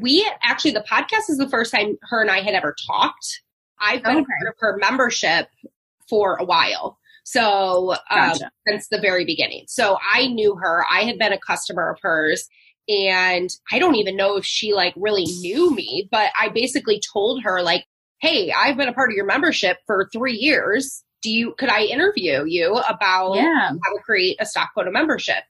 we 0.00 0.26
actually 0.42 0.72
the 0.72 0.84
podcast 0.90 1.28
is 1.28 1.36
the 1.36 1.48
first 1.48 1.72
time 1.72 1.96
her 2.04 2.22
and 2.22 2.30
I 2.30 2.40
had 2.40 2.54
ever 2.54 2.74
talked. 2.86 3.42
I've 3.80 4.02
been 4.02 4.16
okay. 4.16 4.24
part 4.24 4.48
of 4.48 4.54
her 4.58 4.76
membership 4.78 5.48
for 6.08 6.36
a 6.36 6.44
while. 6.44 6.98
So 7.24 7.92
um, 8.10 8.30
gotcha. 8.30 8.50
since 8.68 8.88
the 8.88 9.00
very 9.00 9.24
beginning. 9.24 9.64
So 9.66 9.96
I 10.12 10.26
knew 10.26 10.56
her. 10.56 10.84
I 10.90 11.00
had 11.00 11.18
been 11.18 11.32
a 11.32 11.38
customer 11.38 11.90
of 11.90 11.98
hers 12.02 12.46
and 12.86 13.48
I 13.72 13.78
don't 13.78 13.94
even 13.94 14.16
know 14.16 14.36
if 14.36 14.44
she 14.44 14.74
like 14.74 14.92
really 14.96 15.24
knew 15.24 15.74
me, 15.74 16.06
but 16.10 16.30
I 16.38 16.50
basically 16.50 17.00
told 17.12 17.42
her 17.42 17.62
like 17.62 17.86
hey, 18.24 18.50
I've 18.52 18.78
been 18.78 18.88
a 18.88 18.92
part 18.92 19.10
of 19.10 19.16
your 19.16 19.26
membership 19.26 19.78
for 19.86 20.08
three 20.10 20.36
years. 20.36 21.04
Do 21.22 21.30
you, 21.30 21.54
could 21.58 21.68
I 21.68 21.82
interview 21.82 22.44
you 22.46 22.76
about 22.88 23.34
yeah. 23.34 23.68
how 23.68 23.96
to 23.96 24.02
create 24.02 24.38
a 24.40 24.46
stock 24.46 24.70
photo 24.74 24.90
membership? 24.90 25.44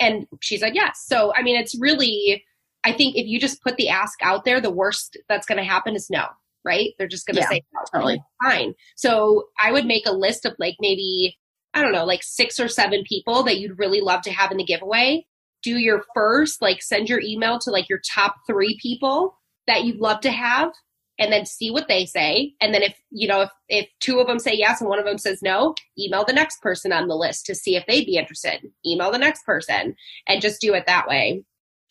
And 0.00 0.26
she 0.40 0.56
said 0.56 0.74
yes. 0.74 1.04
So, 1.06 1.32
I 1.36 1.42
mean, 1.42 1.56
it's 1.56 1.78
really, 1.80 2.44
I 2.82 2.92
think 2.92 3.16
if 3.16 3.26
you 3.26 3.38
just 3.38 3.62
put 3.62 3.76
the 3.76 3.88
ask 3.88 4.18
out 4.22 4.44
there, 4.44 4.60
the 4.60 4.72
worst 4.72 5.16
that's 5.28 5.46
going 5.46 5.58
to 5.58 5.64
happen 5.64 5.94
is 5.94 6.10
no, 6.10 6.26
right? 6.66 6.90
They're 6.98 7.08
just 7.08 7.26
going 7.26 7.36
to 7.36 7.42
yeah, 7.42 7.48
say, 7.48 7.62
oh, 7.74 7.78
no, 7.94 7.98
totally. 7.98 8.22
fine. 8.42 8.74
So 8.96 9.44
I 9.58 9.72
would 9.72 9.86
make 9.86 10.06
a 10.06 10.12
list 10.12 10.44
of 10.44 10.54
like 10.58 10.74
maybe, 10.80 11.38
I 11.72 11.82
don't 11.82 11.92
know, 11.92 12.04
like 12.04 12.22
six 12.22 12.60
or 12.60 12.68
seven 12.68 13.04
people 13.08 13.42
that 13.44 13.58
you'd 13.58 13.78
really 13.78 14.00
love 14.00 14.22
to 14.22 14.32
have 14.32 14.50
in 14.50 14.58
the 14.58 14.64
giveaway. 14.64 15.26
Do 15.62 15.78
your 15.78 16.04
first, 16.14 16.60
like 16.60 16.82
send 16.82 17.08
your 17.08 17.20
email 17.20 17.58
to 17.60 17.70
like 17.70 17.88
your 17.88 18.00
top 18.06 18.34
three 18.46 18.78
people 18.82 19.38
that 19.66 19.84
you'd 19.84 20.00
love 20.00 20.20
to 20.20 20.30
have 20.30 20.72
and 21.18 21.32
then 21.32 21.46
see 21.46 21.70
what 21.70 21.88
they 21.88 22.04
say. 22.04 22.52
And 22.60 22.74
then 22.74 22.82
if, 22.82 22.94
you 23.10 23.26
know, 23.26 23.42
if, 23.42 23.50
if 23.68 23.88
two 24.00 24.18
of 24.20 24.26
them 24.26 24.38
say 24.38 24.52
yes 24.54 24.80
and 24.80 24.90
one 24.90 24.98
of 24.98 25.06
them 25.06 25.18
says 25.18 25.40
no, 25.42 25.74
email 25.98 26.24
the 26.26 26.32
next 26.32 26.60
person 26.60 26.92
on 26.92 27.08
the 27.08 27.16
list 27.16 27.46
to 27.46 27.54
see 27.54 27.74
if 27.74 27.86
they'd 27.86 28.04
be 28.04 28.16
interested. 28.16 28.60
Email 28.84 29.10
the 29.10 29.18
next 29.18 29.44
person 29.44 29.94
and 30.26 30.42
just 30.42 30.60
do 30.60 30.74
it 30.74 30.84
that 30.86 31.08
way. 31.08 31.42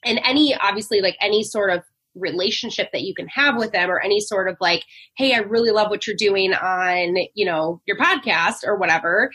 And 0.03 0.21
any, 0.23 0.55
obviously, 0.55 1.01
like 1.01 1.17
any 1.19 1.41
sort 1.41 1.71
of 1.71 1.83
relationship 2.15 2.89
that 2.91 3.03
you 3.03 3.13
can 3.13 3.27
have 3.27 3.57
with 3.57 3.71
them 3.71 3.89
or 3.89 3.99
any 3.99 4.19
sort 4.19 4.47
of 4.47 4.57
like, 4.59 4.83
hey, 5.17 5.33
I 5.33 5.39
really 5.39 5.71
love 5.71 5.89
what 5.89 6.07
you're 6.07 6.15
doing 6.15 6.53
on, 6.53 7.17
you 7.33 7.45
know, 7.45 7.81
your 7.85 7.97
podcast 7.97 8.63
or 8.65 8.77
whatever 8.77 9.29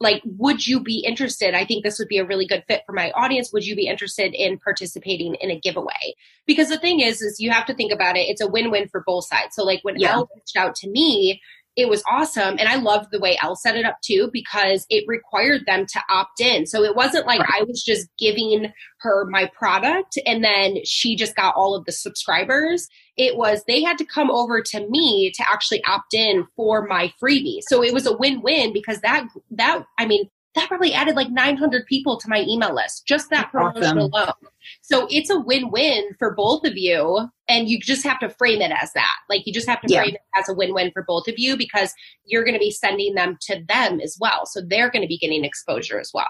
like 0.00 0.22
would 0.24 0.66
you 0.66 0.80
be 0.80 1.00
interested? 1.06 1.54
I 1.54 1.64
think 1.64 1.82
this 1.82 1.98
would 1.98 2.08
be 2.08 2.18
a 2.18 2.26
really 2.26 2.46
good 2.46 2.64
fit 2.68 2.82
for 2.86 2.92
my 2.92 3.10
audience. 3.12 3.52
Would 3.52 3.64
you 3.64 3.74
be 3.74 3.86
interested 3.86 4.34
in 4.34 4.58
participating 4.58 5.36
in 5.36 5.50
a 5.50 5.58
giveaway? 5.58 6.14
Because 6.46 6.68
the 6.68 6.78
thing 6.78 7.00
is 7.00 7.22
is 7.22 7.40
you 7.40 7.50
have 7.50 7.66
to 7.66 7.74
think 7.74 7.92
about 7.92 8.16
it. 8.16 8.28
It's 8.28 8.42
a 8.42 8.48
win-win 8.48 8.88
for 8.88 9.02
both 9.06 9.26
sides. 9.26 9.54
So 9.54 9.64
like 9.64 9.80
when 9.82 9.98
yeah. 9.98 10.12
Elle 10.12 10.28
reached 10.34 10.56
out 10.56 10.74
to 10.76 10.90
me 10.90 11.40
it 11.76 11.88
was 11.88 12.02
awesome. 12.10 12.56
And 12.58 12.68
i 12.68 12.76
loved 12.76 13.08
the 13.10 13.20
way 13.20 13.38
Elle 13.42 13.56
set 13.56 13.76
it 13.76 13.84
up 13.84 13.98
too 14.02 14.30
because 14.32 14.86
it 14.90 15.04
required 15.06 15.62
them 15.66 15.86
to 15.86 16.00
opt 16.10 16.40
in. 16.40 16.66
So 16.66 16.82
it 16.82 16.96
wasn't 16.96 17.26
like 17.26 17.40
right. 17.40 17.60
i 17.60 17.64
was 17.64 17.82
just 17.82 18.08
giving 18.18 18.72
her 19.00 19.26
my 19.26 19.50
product 19.56 20.18
and 20.26 20.42
then 20.42 20.78
she 20.84 21.14
just 21.14 21.36
got 21.36 21.54
all 21.54 21.74
of 21.74 21.84
the 21.84 21.92
subscribers. 21.92 22.88
It 23.16 23.36
was 23.36 23.62
they 23.66 23.82
had 23.82 23.98
to 23.98 24.04
come 24.04 24.30
over 24.30 24.60
to 24.62 24.88
me 24.88 25.32
to 25.36 25.44
actually 25.48 25.82
opt 25.84 26.14
in 26.14 26.46
for 26.56 26.86
my 26.86 27.12
freebie. 27.22 27.60
So 27.68 27.82
it 27.82 27.94
was 27.94 28.06
a 28.06 28.16
win-win 28.16 28.72
because 28.72 29.00
that 29.00 29.26
that 29.50 29.84
i 29.98 30.06
mean 30.06 30.28
that 30.56 30.68
probably 30.68 30.92
added 30.92 31.14
like 31.16 31.30
900 31.30 31.86
people 31.86 32.18
to 32.18 32.28
my 32.28 32.40
email 32.40 32.74
list, 32.74 33.06
just 33.06 33.30
that 33.30 33.52
promotion 33.52 33.84
awesome. 33.84 33.98
alone. 33.98 34.32
So 34.80 35.06
it's 35.10 35.30
a 35.30 35.38
win 35.38 35.70
win 35.70 36.08
for 36.18 36.34
both 36.34 36.64
of 36.64 36.76
you. 36.76 37.28
And 37.48 37.68
you 37.68 37.78
just 37.78 38.02
have 38.04 38.18
to 38.20 38.28
frame 38.28 38.60
it 38.60 38.72
as 38.72 38.92
that. 38.94 39.14
Like 39.28 39.46
you 39.46 39.52
just 39.52 39.68
have 39.68 39.80
to 39.82 39.92
yeah. 39.92 40.00
frame 40.02 40.14
it 40.14 40.20
as 40.36 40.48
a 40.48 40.54
win 40.54 40.74
win 40.74 40.90
for 40.92 41.04
both 41.04 41.28
of 41.28 41.34
you 41.36 41.56
because 41.56 41.92
you're 42.24 42.42
going 42.42 42.54
to 42.54 42.60
be 42.60 42.72
sending 42.72 43.14
them 43.14 43.38
to 43.42 43.62
them 43.68 44.00
as 44.00 44.16
well. 44.20 44.46
So 44.46 44.60
they're 44.66 44.90
going 44.90 45.02
to 45.02 45.08
be 45.08 45.18
getting 45.18 45.44
exposure 45.44 46.00
as 46.00 46.10
well. 46.12 46.26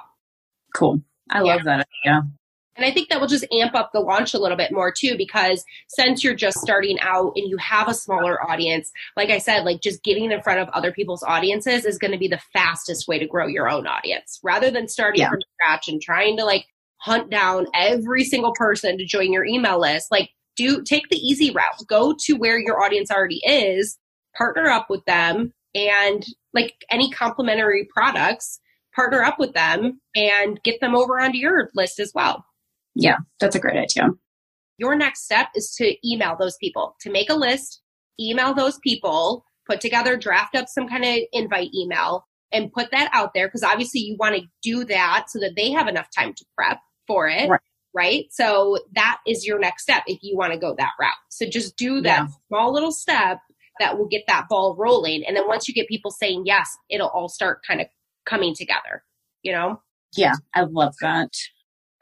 Cool. 0.74 1.00
I 1.30 1.38
yeah. 1.42 1.54
love 1.54 1.64
that 1.64 1.86
idea. 2.04 2.22
And 2.76 2.84
I 2.84 2.90
think 2.90 3.08
that 3.08 3.20
will 3.20 3.28
just 3.28 3.46
amp 3.52 3.74
up 3.74 3.90
the 3.92 4.00
launch 4.00 4.34
a 4.34 4.38
little 4.38 4.56
bit 4.56 4.72
more 4.72 4.92
too, 4.92 5.16
because 5.16 5.64
since 5.88 6.22
you're 6.22 6.34
just 6.34 6.58
starting 6.58 6.98
out 7.00 7.32
and 7.34 7.48
you 7.48 7.56
have 7.58 7.88
a 7.88 7.94
smaller 7.94 8.42
audience, 8.48 8.90
like 9.16 9.30
I 9.30 9.38
said, 9.38 9.64
like 9.64 9.80
just 9.80 10.02
getting 10.02 10.30
in 10.30 10.42
front 10.42 10.60
of 10.60 10.68
other 10.70 10.92
people's 10.92 11.22
audiences 11.22 11.84
is 11.84 11.98
going 11.98 12.12
to 12.12 12.18
be 12.18 12.28
the 12.28 12.40
fastest 12.52 13.08
way 13.08 13.18
to 13.18 13.26
grow 13.26 13.46
your 13.46 13.68
own 13.68 13.86
audience 13.86 14.38
rather 14.42 14.70
than 14.70 14.88
starting 14.88 15.22
yeah. 15.22 15.30
from 15.30 15.40
scratch 15.54 15.88
and 15.88 16.00
trying 16.00 16.36
to 16.36 16.44
like 16.44 16.66
hunt 16.98 17.30
down 17.30 17.66
every 17.74 18.24
single 18.24 18.52
person 18.52 18.98
to 18.98 19.04
join 19.04 19.32
your 19.32 19.44
email 19.44 19.80
list. 19.80 20.10
Like, 20.10 20.30
do 20.56 20.82
take 20.82 21.08
the 21.10 21.18
easy 21.18 21.50
route, 21.50 21.86
go 21.86 22.14
to 22.24 22.32
where 22.34 22.58
your 22.58 22.82
audience 22.82 23.10
already 23.10 23.42
is, 23.46 23.98
partner 24.36 24.68
up 24.68 24.88
with 24.88 25.04
them, 25.04 25.52
and 25.74 26.24
like 26.54 26.74
any 26.90 27.10
complimentary 27.10 27.86
products, 27.92 28.58
partner 28.94 29.22
up 29.22 29.38
with 29.38 29.52
them 29.52 30.00
and 30.14 30.58
get 30.62 30.80
them 30.80 30.96
over 30.96 31.20
onto 31.20 31.36
your 31.36 31.68
list 31.74 32.00
as 32.00 32.12
well. 32.14 32.45
Yeah, 32.96 33.16
that's 33.40 33.54
a 33.54 33.61
great 33.61 33.76
idea. 33.76 34.09
Your 34.78 34.96
next 34.96 35.24
step 35.24 35.48
is 35.54 35.74
to 35.76 35.94
email 36.06 36.37
those 36.38 36.56
people, 36.56 36.96
to 37.00 37.11
make 37.11 37.30
a 37.30 37.35
list, 37.35 37.82
email 38.18 38.54
those 38.54 38.78
people, 38.78 39.44
put 39.68 39.80
together, 39.80 40.16
draft 40.16 40.54
up 40.54 40.66
some 40.68 40.88
kind 40.88 41.04
of 41.04 41.18
invite 41.32 41.70
email, 41.74 42.26
and 42.52 42.72
put 42.72 42.90
that 42.90 43.11
out 43.12 43.32
there 43.35 43.48
because 43.48 43.62
obviously 43.62 44.00
you 44.00 44.16
want 44.18 44.35
to 44.35 44.42
do 44.62 44.85
that 44.85 45.26
so 45.28 45.38
that 45.40 45.54
they 45.56 45.70
have 45.70 45.88
enough 45.88 46.09
time 46.16 46.32
to 46.35 46.44
prep 46.56 46.78
for 47.06 47.28
it. 47.28 47.48
Right. 47.48 47.61
right? 47.94 48.24
So 48.30 48.78
that 48.94 49.18
is 49.26 49.46
your 49.46 49.59
next 49.59 49.82
step 49.82 50.04
if 50.06 50.18
you 50.22 50.37
want 50.37 50.52
to 50.52 50.59
go 50.59 50.74
that 50.78 50.92
route. 50.98 51.12
So 51.30 51.46
just 51.46 51.76
do 51.76 52.00
that 52.02 52.28
yeah. 52.28 52.35
small 52.48 52.72
little 52.72 52.92
step 52.92 53.38
that 53.78 53.98
will 53.98 54.09
get 54.09 54.22
that 54.26 54.46
ball 54.48 54.74
rolling. 54.78 55.24
And 55.26 55.37
then 55.37 55.44
once 55.46 55.68
you 55.68 55.74
get 55.74 55.88
people 55.88 56.11
saying 56.11 56.44
yes, 56.46 56.70
it'll 56.88 57.09
all 57.09 57.28
start 57.28 57.61
kind 57.66 57.80
of 57.80 57.88
coming 58.24 58.54
together, 58.54 59.02
you 59.42 59.52
know? 59.52 59.82
Yeah, 60.16 60.35
I 60.54 60.62
love 60.62 60.94
that. 61.02 61.30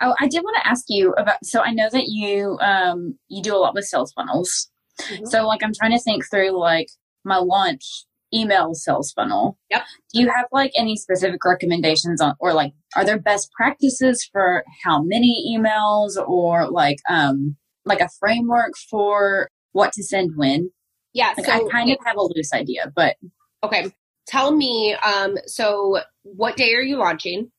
Oh, 0.05 0.14
I 0.21 0.29
did 0.29 0.43
want 0.43 0.57
to 0.62 0.69
ask 0.69 0.85
you 0.88 1.12
about. 1.17 1.45
So 1.45 1.61
I 1.61 1.73
know 1.73 1.88
that 1.90 2.09
you 2.09 2.59
um 2.61 3.19
you 3.29 3.43
do 3.43 3.57
a 3.57 3.59
lot 3.59 3.75
with 3.75 3.87
sales 3.87 4.12
funnels. 4.12 4.71
Mm-hmm. 5.01 5.25
So 5.27 5.47
like 5.47 5.62
I'm 5.62 5.73
trying 5.73 5.93
to 5.93 5.99
think 5.99 6.25
through 6.31 6.59
like 6.59 6.88
my 7.25 7.38
launch 7.38 8.05
email 8.33 8.75
sales 8.75 9.12
funnel. 9.12 9.57
Yep. 9.71 9.83
Do 10.12 10.21
you 10.21 10.29
have 10.29 10.47
like 10.53 10.73
any 10.77 10.97
specific 10.97 11.45
recommendations 11.45 12.21
on, 12.21 12.35
or 12.40 12.53
like, 12.53 12.73
are 12.97 13.05
there 13.05 13.19
best 13.19 13.51
practices 13.53 14.29
for 14.31 14.64
how 14.83 15.03
many 15.03 15.57
emails, 15.57 16.17
or 16.17 16.69
like 16.71 16.99
um 17.09 17.57
like 17.85 18.01
a 18.01 18.11
framework 18.21 18.73
for 18.90 19.49
what 19.73 19.93
to 19.93 20.03
send 20.03 20.33
when? 20.37 20.71
Yeah. 21.12 21.33
Like, 21.37 21.47
so 21.47 21.53
I 21.53 21.69
kind 21.71 21.90
of 21.90 21.99
have 22.05 22.17
a 22.17 22.23
loose 22.23 22.53
idea, 22.53 22.93
but 22.95 23.17
okay. 23.62 23.90
Tell 24.27 24.57
me. 24.57 24.95
Um. 24.95 25.37
So, 25.47 26.01
what 26.23 26.57
day 26.57 26.75
are 26.75 26.83
you 26.83 26.97
launching? 26.97 27.51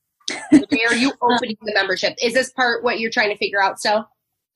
Where 0.69 0.89
are 0.89 0.95
you 0.95 1.13
opening 1.21 1.57
the 1.61 1.73
membership? 1.73 2.13
Is 2.21 2.33
this 2.33 2.51
part 2.51 2.83
what 2.83 2.99
you're 2.99 3.11
trying 3.11 3.29
to 3.29 3.37
figure 3.37 3.61
out 3.61 3.79
still? 3.79 4.07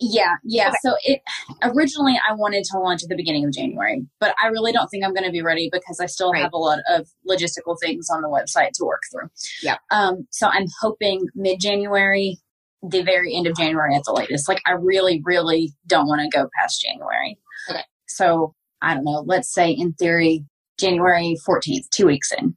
Yeah, 0.02 0.36
yeah. 0.46 0.70
Okay. 0.70 0.78
So 0.82 0.96
it 1.04 1.22
originally 1.62 2.18
I 2.28 2.34
wanted 2.34 2.64
to 2.72 2.80
launch 2.80 3.04
at 3.04 3.10
the 3.10 3.18
beginning 3.18 3.46
of 3.46 3.52
January, 3.52 4.06
but 4.22 4.34
I 4.42 4.48
really 4.48 4.72
don't 4.72 4.88
think 4.88 5.04
I'm 5.04 5.14
going 5.14 5.26
to 5.26 5.32
be 5.32 5.42
ready 5.42 5.70
because 5.72 6.00
I 6.00 6.06
still 6.06 6.32
right. 6.32 6.42
have 6.42 6.54
a 6.54 6.58
lot 6.58 6.80
of 6.90 7.08
logistical 7.30 7.76
things 7.82 8.08
on 8.10 8.22
the 8.22 8.30
website 8.30 8.72
to 8.76 8.86
work 8.86 9.02
through. 9.12 9.30
Yeah. 9.62 9.76
Um. 9.92 10.26
So 10.32 10.48
I'm 10.48 10.68
hoping 10.80 11.28
mid 11.36 11.60
January, 11.60 12.38
the 12.82 13.02
very 13.02 13.36
end 13.36 13.46
of 13.46 13.58
January 13.58 13.94
at 13.94 14.04
the 14.06 14.14
latest. 14.14 14.48
Like 14.48 14.62
I 14.66 14.72
really, 14.72 15.22
really 15.26 15.74
don't 15.86 16.08
want 16.08 16.22
to 16.22 16.30
go 16.30 16.50
past 16.60 16.82
January. 16.82 17.38
Okay. 17.70 17.84
So 18.08 18.56
I 18.82 18.94
don't 18.94 19.04
know. 19.04 19.24
Let's 19.26 19.54
say 19.54 19.70
in 19.70 19.94
theory 19.94 20.46
January 20.80 21.36
14th, 21.46 21.90
two 21.94 22.06
weeks 22.06 22.32
in. 22.32 22.56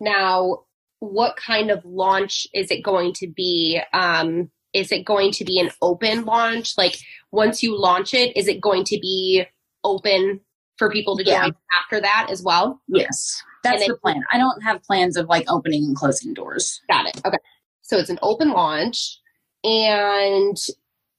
Now, 0.00 0.64
what 1.02 1.36
kind 1.36 1.70
of 1.72 1.84
launch 1.84 2.46
is 2.54 2.70
it 2.70 2.82
going 2.84 3.12
to 3.14 3.26
be? 3.26 3.80
Um, 3.92 4.50
is 4.72 4.92
it 4.92 5.04
going 5.04 5.32
to 5.32 5.44
be 5.44 5.58
an 5.58 5.70
open 5.82 6.24
launch? 6.24 6.78
Like 6.78 6.96
once 7.32 7.60
you 7.60 7.78
launch 7.78 8.14
it, 8.14 8.36
is 8.36 8.46
it 8.46 8.60
going 8.60 8.84
to 8.84 8.98
be 9.00 9.44
open 9.82 10.40
for 10.78 10.90
people 10.90 11.16
to 11.16 11.24
yeah. 11.24 11.42
join 11.42 11.56
after 11.76 12.00
that 12.00 12.28
as 12.30 12.42
well? 12.42 12.80
Yes. 12.86 13.42
That's 13.64 13.80
then, 13.80 13.88
the 13.88 13.96
plan. 13.96 14.22
I 14.32 14.38
don't 14.38 14.62
have 14.62 14.82
plans 14.84 15.16
of 15.16 15.26
like 15.26 15.44
opening 15.50 15.84
and 15.84 15.96
closing 15.96 16.34
doors. 16.34 16.80
Got 16.88 17.06
it. 17.06 17.20
Okay. 17.26 17.38
So 17.80 17.98
it's 17.98 18.10
an 18.10 18.20
open 18.22 18.52
launch 18.52 19.18
and 19.64 20.56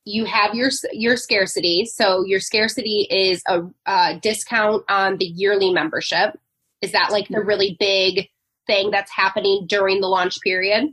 you 0.06 0.24
have 0.24 0.56
your 0.56 0.70
your 0.94 1.18
scarcity. 1.18 1.86
So 1.86 2.24
your 2.26 2.40
scarcity 2.40 3.08
is 3.10 3.44
a, 3.48 3.64
a 3.86 4.18
discount 4.22 4.86
on 4.88 5.18
the 5.18 5.26
yearly 5.26 5.74
membership. 5.74 6.40
Is 6.82 6.94
that 6.94 7.12
like 7.12 7.28
the 7.28 7.36
mm-hmm. 7.36 7.48
really 7.48 7.78
big 7.80 8.30
thing 8.68 8.92
that's 8.92 9.12
happening 9.12 9.66
during 9.68 10.02
the 10.02 10.08
launch 10.08 10.40
period? 10.42 10.90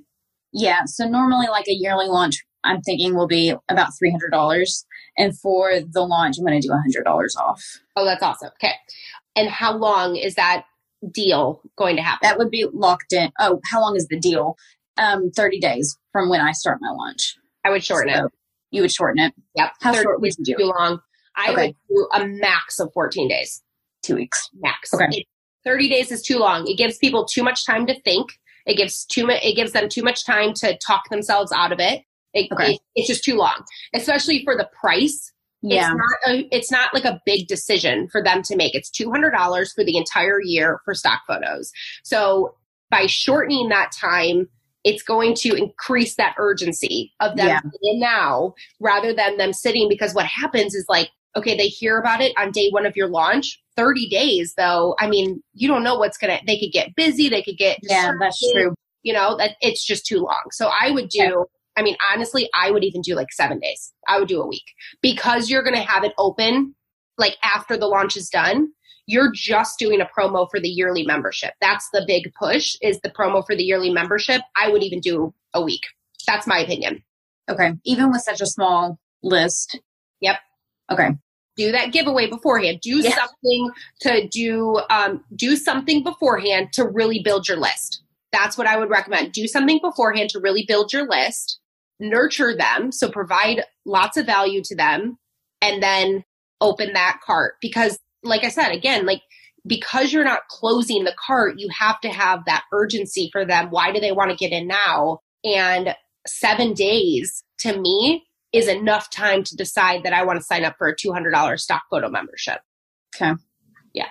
Yeah. 0.53 0.83
So 0.87 1.05
normally, 1.07 1.47
like 1.49 1.69
a 1.69 1.73
yearly 1.75 2.07
launch, 2.07 2.43
I'm 2.65 2.81
thinking 2.83 3.15
will 3.15 3.29
be 3.29 3.55
about 3.69 3.91
three 3.99 4.11
hundred 4.11 4.31
dollars, 4.31 4.85
and 5.17 5.39
for 5.39 5.81
the 5.81 6.03
launch, 6.03 6.37
I'm 6.39 6.45
going 6.45 6.61
to 6.61 6.67
do 6.67 6.73
hundred 6.73 7.05
dollars 7.05 7.37
off. 7.37 7.63
Oh, 7.97 8.05
that's 8.05 8.23
awesome. 8.23 8.51
Okay. 8.63 8.75
And 9.37 9.49
how 9.49 9.77
long 9.77 10.17
is 10.17 10.35
that 10.35 10.65
deal 11.13 11.63
going 11.77 11.97
to 11.97 12.03
happen? 12.03 12.29
That 12.29 12.39
would 12.39 12.51
be 12.51 12.67
locked 12.73 13.13
in. 13.13 13.31
Oh, 13.39 13.61
how 13.71 13.81
long 13.81 13.97
is 13.97 14.07
the 14.09 14.19
deal? 14.19 14.57
Um, 14.99 15.31
thirty 15.31 15.61
days 15.61 15.97
from 16.13 16.29
when 16.29 16.41
I 16.41 16.53
start 16.53 16.79
my 16.81 16.91
launch. 16.91 17.37
I 17.65 17.71
would 17.71 17.85
shorten 17.85 18.15
so 18.15 18.25
it. 18.27 18.33
You 18.71 18.83
would 18.83 18.93
shorten 18.93 19.25
it. 19.25 19.35
Yep. 19.55 19.73
How 19.81 19.93
short 19.95 20.21
would 20.21 20.33
you 20.39 20.45
do? 20.45 20.57
Too 20.59 20.65
long. 20.65 21.01
I 21.37 21.53
okay. 21.53 21.75
would 21.89 21.97
do 21.97 22.09
a 22.13 22.27
max 22.27 22.81
of 22.81 22.91
fourteen 22.93 23.29
days. 23.29 23.63
Two 24.03 24.17
weeks. 24.17 24.49
Max. 24.61 24.93
Okay. 24.93 25.07
It 25.11 25.27
30 25.65 25.89
days 25.89 26.11
is 26.11 26.23
too 26.23 26.39
long. 26.39 26.67
It 26.67 26.79
gives 26.79 26.99
people 26.99 27.25
too 27.25 27.43
much 27.43 27.67
time 27.67 27.87
to 27.87 28.01
think. 28.03 28.39
It 28.67 28.77
gives 28.77 29.05
too 29.05 29.27
much. 29.27 29.43
It 29.43 29.57
gives 29.57 29.73
them 29.73 29.89
too 29.89 30.03
much 30.03 30.25
time 30.25 30.53
to 30.55 30.77
talk 30.79 31.09
themselves 31.11 31.53
out 31.53 31.73
of 31.73 31.81
it. 31.81 32.03
It, 32.35 32.51
okay. 32.53 32.75
it. 32.75 32.81
It's 32.95 33.09
just 33.09 33.25
too 33.25 33.37
long, 33.37 33.65
especially 33.95 34.45
for 34.45 34.57
the 34.57 34.69
price. 34.81 35.33
Yeah. 35.63 35.91
It's 35.91 35.99
not 35.99 36.33
a, 36.33 36.57
it's 36.57 36.71
not 36.71 36.95
like 36.95 37.05
a 37.05 37.21
big 37.27 37.47
decision 37.49 38.09
for 38.09 38.23
them 38.23 38.43
to 38.43 38.57
make. 38.57 38.75
It's 38.75 38.91
two 38.91 39.11
hundred 39.11 39.33
dollars 39.33 39.73
for 39.73 39.85
the 39.85 39.97
entire 39.97 40.41
year 40.43 40.81
for 40.85 40.95
stock 40.95 41.21
photos. 41.27 41.73
So 42.03 42.55
by 42.91 43.07
shortening 43.07 43.69
that 43.69 43.93
time, 43.93 44.49
it's 44.85 45.03
going 45.03 45.35
to 45.35 45.55
increase 45.55 46.17
that 46.17 46.35
urgency 46.39 47.13
of 47.21 47.37
them 47.37 47.49
yeah. 47.49 47.61
in 47.83 48.01
now 48.01 48.55
rather 48.81 49.13
than 49.13 49.37
them 49.37 49.53
sitting. 49.53 49.89
Because 49.89 50.15
what 50.15 50.27
happens 50.27 50.75
is 50.75 50.87
like 50.89 51.11
okay, 51.37 51.57
they 51.57 51.69
hear 51.69 51.99
about 51.99 52.21
it 52.21 52.33
on 52.39 52.51
day 52.51 52.69
one 52.71 52.87
of 52.87 52.97
your 52.97 53.09
launch. 53.09 53.61
30 53.77 54.09
days 54.09 54.55
though, 54.57 54.95
I 54.99 55.09
mean, 55.09 55.43
you 55.55 55.69
don't 55.69 55.83
know 55.83 55.97
what's 55.97 56.19
gonna 56.19 56.41
they 56.47 56.59
could 56.59 56.73
get 56.73 56.95
busy, 56.97 57.29
they 57.29 57.43
could 57.43 57.57
get 57.57 57.79
Yeah, 57.83 58.13
that's 58.21 58.53
true. 58.53 58.75
You 59.03 59.15
know, 59.15 59.37
that 59.39 59.53
it's 59.61 59.87
just 59.87 60.05
too 60.05 60.19
long. 60.19 60.43
So 60.51 60.69
I 60.69 60.91
would 60.91 61.09
do 61.09 61.47
I 61.77 61.83
mean, 61.83 61.97
honestly, 62.13 62.51
I 62.53 62.71
would 62.71 62.85
even 62.85 63.01
do 63.01 63.15
like 63.15 63.33
seven 63.33 63.59
days. 63.59 63.93
I 64.07 64.19
would 64.19 64.29
do 64.29 64.43
a 64.43 64.47
week. 64.47 64.65
Because 65.01 65.49
you're 65.49 65.63
gonna 65.63 65.81
have 65.81 66.05
it 66.05 66.13
open 66.19 66.75
like 67.17 67.37
after 67.43 67.77
the 67.77 67.87
launch 67.87 68.17
is 68.17 68.29
done, 68.29 68.73
you're 69.07 69.33
just 69.33 69.79
doing 69.79 70.01
a 70.01 70.09
promo 70.19 70.49
for 70.51 70.61
the 70.61 70.69
yearly 70.69 71.05
membership. 71.05 71.55
That's 71.61 71.89
the 71.93 72.05
big 72.07 72.33
push 72.39 72.77
is 72.81 73.01
the 73.01 73.11
promo 73.11 73.45
for 73.45 73.57
the 73.57 73.63
yearly 73.63 73.91
membership. 73.91 74.41
I 74.57 74.71
would 74.71 74.83
even 74.83 75.01
do 75.01 75.35
a 75.53 75.63
week. 75.63 75.83
That's 76.27 76.47
my 76.47 76.59
opinion. 76.59 77.03
Okay. 77.49 77.73
Even 77.85 78.11
with 78.11 78.23
such 78.23 78.41
a 78.41 78.47
small 78.47 78.99
list. 79.23 79.81
Yep. 80.21 80.37
Okay. 80.91 81.11
Do 81.57 81.73
that 81.73 81.93
giveaway 81.93 82.29
beforehand. 82.29 82.81
Do 82.81 83.01
yeah. 83.01 83.15
something 83.15 83.71
to 84.01 84.29
do 84.29 84.81
um, 84.89 85.25
do 85.35 85.57
something 85.57 86.03
beforehand 86.03 86.73
to 86.75 86.87
really 86.87 87.21
build 87.23 87.49
your 87.49 87.59
list. 87.59 88.03
That's 88.33 88.57
what 88.57 88.67
I 88.67 88.79
would 88.79 88.91
recommend. 88.91 89.33
Do 89.33 89.47
something 89.47 89.81
beforehand 89.83 90.31
to 90.31 90.41
really 90.41 90.65
build 90.67 90.93
your 90.93 91.09
list. 91.09 91.59
Nurture 91.99 92.57
them, 92.57 92.93
so 92.93 93.11
provide 93.11 93.65
lots 93.85 94.17
of 94.17 94.25
value 94.25 94.63
to 94.65 94.77
them, 94.77 95.19
and 95.61 95.83
then 95.83 96.25
open 96.61 96.95
that 96.95 97.19
cart. 97.23 97.55
Because, 97.61 97.99
like 98.23 98.45
I 98.45 98.49
said, 98.49 98.71
again, 98.71 99.05
like 99.05 99.21
because 99.67 100.13
you're 100.13 100.25
not 100.25 100.49
closing 100.49 101.05
the 101.05 101.15
cart, 101.27 101.55
you 101.59 101.69
have 101.79 102.01
to 102.01 102.09
have 102.09 102.45
that 102.47 102.65
urgency 102.73 103.29
for 103.33 103.45
them. 103.45 103.69
Why 103.71 103.93
do 103.93 104.01
they 104.01 104.13
want 104.13 104.31
to 104.31 104.37
get 104.37 104.53
in 104.53 104.67
now? 104.67 105.21
And 105.45 105.95
seven 106.27 106.75
days 106.75 107.45
to 107.59 107.79
me 107.79 108.25
is 108.53 108.69
enough 108.69 109.11
time 109.11 109.45
to 109.45 109.57
decide 109.57 110.03
that 110.03 110.13
I 110.13 110.25
want 110.25 110.39
to 110.39 110.45
sign 110.45 110.65
up 110.65 110.77
for 110.79 110.89
a 110.89 110.97
$200 110.97 111.61
stock 111.61 111.83
photo 111.91 112.09
membership. 112.09 112.61
Okay. 113.15 113.33
Yeah. 113.93 114.09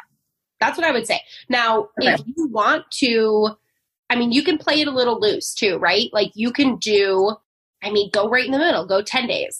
That's 0.59 0.77
what 0.77 0.87
I 0.87 0.91
would 0.91 1.07
say. 1.07 1.21
Now, 1.49 1.89
okay. 1.99 2.13
if 2.13 2.21
you 2.25 2.47
want 2.47 2.85
to, 2.99 3.49
I 4.09 4.15
mean, 4.15 4.31
you 4.31 4.43
can 4.43 4.57
play 4.57 4.81
it 4.81 4.87
a 4.87 4.91
little 4.91 5.19
loose 5.19 5.53
too, 5.53 5.77
right? 5.77 6.09
Like 6.13 6.31
you 6.35 6.51
can 6.51 6.77
do, 6.77 7.35
I 7.83 7.91
mean, 7.91 8.09
go 8.11 8.29
right 8.29 8.45
in 8.45 8.51
the 8.51 8.57
middle, 8.57 8.85
go 8.85 9.01
10 9.01 9.27
days. 9.27 9.59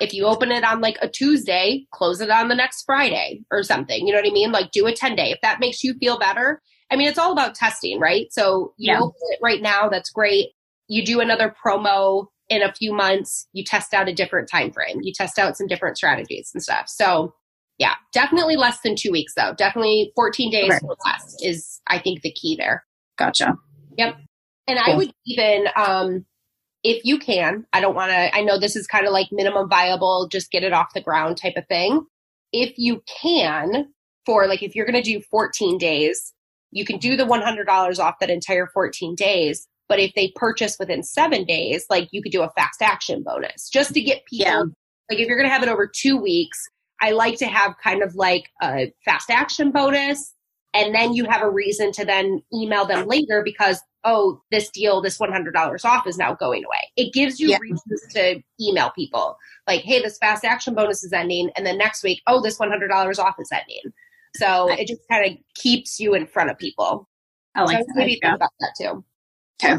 If 0.00 0.14
you 0.14 0.26
open 0.26 0.52
it 0.52 0.62
on 0.62 0.80
like 0.80 0.96
a 1.02 1.08
Tuesday, 1.08 1.86
close 1.92 2.20
it 2.20 2.30
on 2.30 2.48
the 2.48 2.54
next 2.54 2.84
Friday 2.84 3.42
or 3.50 3.64
something. 3.64 4.06
You 4.06 4.12
know 4.12 4.20
what 4.20 4.28
I 4.28 4.32
mean? 4.32 4.52
Like 4.52 4.70
do 4.70 4.86
a 4.86 4.94
10 4.94 5.16
day. 5.16 5.30
If 5.32 5.40
that 5.42 5.60
makes 5.60 5.82
you 5.82 5.94
feel 5.94 6.18
better. 6.18 6.60
I 6.90 6.96
mean, 6.96 7.08
it's 7.08 7.18
all 7.18 7.32
about 7.32 7.54
testing, 7.54 7.98
right? 7.98 8.32
So 8.32 8.74
you 8.78 8.92
yeah. 8.92 9.00
open 9.00 9.20
it 9.30 9.40
right 9.42 9.60
now, 9.60 9.88
that's 9.88 10.10
great. 10.10 10.50
You 10.86 11.04
do 11.04 11.20
another 11.20 11.54
promo 11.64 12.28
in 12.48 12.62
a 12.62 12.72
few 12.72 12.92
months 12.92 13.46
you 13.52 13.64
test 13.64 13.92
out 13.94 14.08
a 14.08 14.14
different 14.14 14.48
time 14.48 14.72
frame 14.72 14.98
you 15.02 15.12
test 15.12 15.38
out 15.38 15.56
some 15.56 15.66
different 15.66 15.96
strategies 15.96 16.50
and 16.54 16.62
stuff 16.62 16.88
so 16.88 17.34
yeah 17.78 17.94
definitely 18.12 18.56
less 18.56 18.80
than 18.80 18.94
two 18.96 19.12
weeks 19.12 19.34
though 19.34 19.54
definitely 19.56 20.12
14 20.16 20.50
days 20.50 20.72
okay. 20.72 20.86
or 20.86 20.96
less 21.06 21.36
is 21.42 21.80
i 21.86 21.98
think 21.98 22.22
the 22.22 22.32
key 22.32 22.56
there 22.56 22.84
gotcha 23.18 23.56
yep 23.96 24.16
and 24.66 24.78
cool. 24.84 24.94
i 24.94 24.96
would 24.96 25.12
even 25.26 25.66
um 25.76 26.24
if 26.84 27.04
you 27.04 27.18
can, 27.18 27.66
I 27.72 27.80
don't 27.80 27.94
want 27.94 28.12
to, 28.12 28.34
I 28.34 28.42
know 28.42 28.58
this 28.58 28.76
is 28.76 28.86
kind 28.86 29.06
of 29.06 29.12
like 29.12 29.28
minimum 29.32 29.68
viable, 29.68 30.28
just 30.30 30.50
get 30.50 30.62
it 30.62 30.72
off 30.72 30.94
the 30.94 31.00
ground 31.00 31.36
type 31.36 31.54
of 31.56 31.66
thing. 31.66 32.06
If 32.52 32.74
you 32.76 33.02
can, 33.20 33.92
for 34.24 34.46
like 34.46 34.62
if 34.62 34.74
you're 34.74 34.86
going 34.86 35.02
to 35.02 35.10
do 35.10 35.20
14 35.30 35.78
days, 35.78 36.34
you 36.70 36.84
can 36.84 36.98
do 36.98 37.16
the 37.16 37.24
$100 37.24 37.98
off 37.98 38.18
that 38.20 38.30
entire 38.30 38.66
14 38.66 39.14
days. 39.14 39.66
But 39.88 40.00
if 40.00 40.12
they 40.14 40.32
purchase 40.36 40.76
within 40.78 41.02
seven 41.02 41.44
days, 41.44 41.86
like 41.88 42.08
you 42.10 42.22
could 42.22 42.32
do 42.32 42.42
a 42.42 42.50
fast 42.50 42.82
action 42.82 43.22
bonus 43.22 43.68
just 43.68 43.94
to 43.94 44.00
get 44.00 44.24
people, 44.26 44.46
yeah. 44.46 44.62
like 45.10 45.18
if 45.18 45.28
you're 45.28 45.36
going 45.36 45.48
to 45.48 45.52
have 45.52 45.62
it 45.62 45.68
over 45.68 45.86
two 45.86 46.16
weeks, 46.16 46.58
I 47.00 47.12
like 47.12 47.38
to 47.38 47.46
have 47.46 47.76
kind 47.82 48.02
of 48.02 48.14
like 48.14 48.50
a 48.62 48.92
fast 49.04 49.30
action 49.30 49.70
bonus. 49.70 50.34
And 50.74 50.94
then 50.94 51.14
you 51.14 51.24
have 51.24 51.42
a 51.42 51.50
reason 51.50 51.92
to 51.92 52.04
then 52.04 52.42
email 52.52 52.84
them 52.84 53.06
later 53.06 53.42
because, 53.42 53.80
oh, 54.04 54.42
this 54.50 54.68
deal, 54.70 55.00
this 55.00 55.16
$100 55.16 55.84
off 55.84 56.06
is 56.06 56.18
now 56.18 56.34
going 56.34 56.64
away. 56.64 56.90
It 56.96 57.14
gives 57.14 57.40
you 57.40 57.48
yeah. 57.48 57.58
reasons 57.58 58.02
to 58.12 58.42
email 58.60 58.90
people 58.90 59.38
like, 59.66 59.82
hey, 59.82 60.02
this 60.02 60.18
fast 60.18 60.44
action 60.44 60.74
bonus 60.74 61.04
is 61.04 61.12
ending. 61.12 61.50
And 61.56 61.64
then 61.64 61.78
next 61.78 62.02
week, 62.02 62.20
oh, 62.26 62.42
this 62.42 62.58
$100 62.58 63.18
off 63.18 63.36
is 63.38 63.50
ending. 63.52 63.92
So 64.36 64.70
it 64.70 64.86
just 64.86 65.02
kind 65.10 65.30
of 65.30 65.38
keeps 65.54 65.98
you 65.98 66.14
in 66.14 66.26
front 66.26 66.50
of 66.50 66.58
people. 66.58 67.08
I 67.54 67.62
like 67.62 67.78
so 67.78 67.84
that. 67.84 67.96
Maybe 67.96 68.18
think 68.20 68.34
about 68.34 68.50
that 68.60 68.72
too. 68.78 69.04
Okay. 69.62 69.76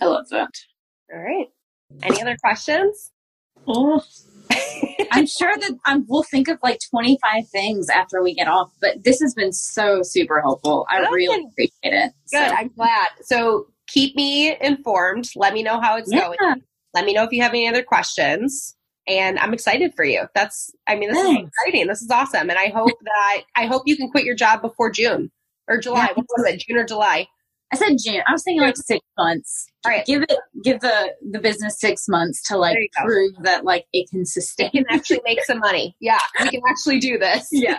I 0.00 0.06
love 0.06 0.28
that. 0.30 0.50
All 1.12 1.20
right. 1.20 1.48
Any 2.02 2.20
other 2.20 2.36
questions? 2.42 3.12
Oh. 3.66 4.02
I'm 5.12 5.26
sure 5.26 5.56
that 5.56 5.70
um, 5.86 6.04
we'll 6.08 6.24
think 6.24 6.48
of 6.48 6.58
like 6.62 6.80
25 6.90 7.48
things 7.48 7.88
after 7.88 8.22
we 8.22 8.34
get 8.34 8.48
off, 8.48 8.70
but 8.80 9.04
this 9.04 9.20
has 9.20 9.34
been 9.34 9.52
so 9.52 10.02
super 10.02 10.40
helpful. 10.40 10.86
I 10.90 10.98
really 11.00 11.46
appreciate 11.52 11.72
it. 11.82 12.12
Good. 12.30 12.48
So. 12.48 12.54
I'm 12.54 12.68
glad. 12.68 13.08
So 13.22 13.68
keep 13.86 14.16
me 14.16 14.56
informed. 14.60 15.30
Let 15.36 15.54
me 15.54 15.62
know 15.62 15.80
how 15.80 15.96
it's 15.96 16.12
yeah. 16.12 16.20
going. 16.20 16.62
Let 16.94 17.04
me 17.04 17.12
know 17.12 17.24
if 17.24 17.32
you 17.32 17.42
have 17.42 17.52
any 17.52 17.68
other 17.68 17.82
questions 17.82 18.76
and 19.06 19.38
I'm 19.38 19.52
excited 19.52 19.94
for 19.94 20.04
you. 20.04 20.26
That's, 20.34 20.70
I 20.86 20.96
mean, 20.96 21.10
this 21.10 21.22
Thanks. 21.22 21.42
is 21.42 21.48
exciting. 21.48 21.86
This 21.86 22.02
is 22.02 22.10
awesome. 22.10 22.50
And 22.50 22.58
I 22.58 22.68
hope 22.68 22.92
that, 23.02 23.42
I 23.56 23.66
hope 23.66 23.82
you 23.86 23.96
can 23.96 24.10
quit 24.10 24.24
your 24.24 24.34
job 24.34 24.62
before 24.62 24.90
June 24.90 25.30
or 25.68 25.78
July. 25.78 26.06
Yeah. 26.06 26.12
What 26.14 26.26
was 26.36 26.46
it? 26.46 26.60
June 26.60 26.78
or 26.78 26.84
July? 26.84 27.26
I 27.72 27.76
said 27.76 27.96
June. 28.02 28.22
I 28.26 28.32
was 28.32 28.42
thinking 28.44 28.62
like 28.62 28.76
six 28.76 29.04
months. 29.18 29.66
All 29.84 29.90
right. 29.90 30.06
Give 30.06 30.22
it, 30.22 30.38
give 30.62 30.80
the, 30.80 31.12
the 31.30 31.40
business 31.40 31.80
six 31.80 32.06
months 32.08 32.46
to 32.48 32.56
like 32.56 32.76
prove 33.02 33.32
that 33.42 33.64
like 33.64 33.86
it 33.92 34.08
can 34.10 34.24
sustain. 34.24 34.70
It 34.72 34.72
can 34.72 34.86
actually 34.90 35.20
make 35.24 35.42
some 35.44 35.58
money. 35.58 35.96
Yeah. 36.00 36.18
We 36.40 36.50
can 36.50 36.60
actually 36.68 37.00
do 37.00 37.18
this. 37.18 37.48
Yeah. 37.52 37.78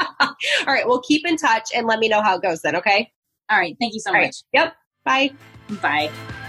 All 0.20 0.34
right. 0.66 0.86
Well, 0.86 1.00
keep 1.00 1.26
in 1.26 1.36
touch 1.36 1.70
and 1.74 1.86
let 1.86 1.98
me 1.98 2.08
know 2.08 2.22
how 2.22 2.36
it 2.36 2.42
goes 2.42 2.60
then. 2.62 2.76
Okay. 2.76 3.10
All 3.50 3.58
right. 3.58 3.76
Thank 3.80 3.94
you 3.94 4.00
so 4.00 4.10
All 4.10 4.16
much. 4.16 4.24
Right. 4.24 4.34
Yep. 4.52 4.74
Bye. 5.04 5.30
Bye. 5.80 6.40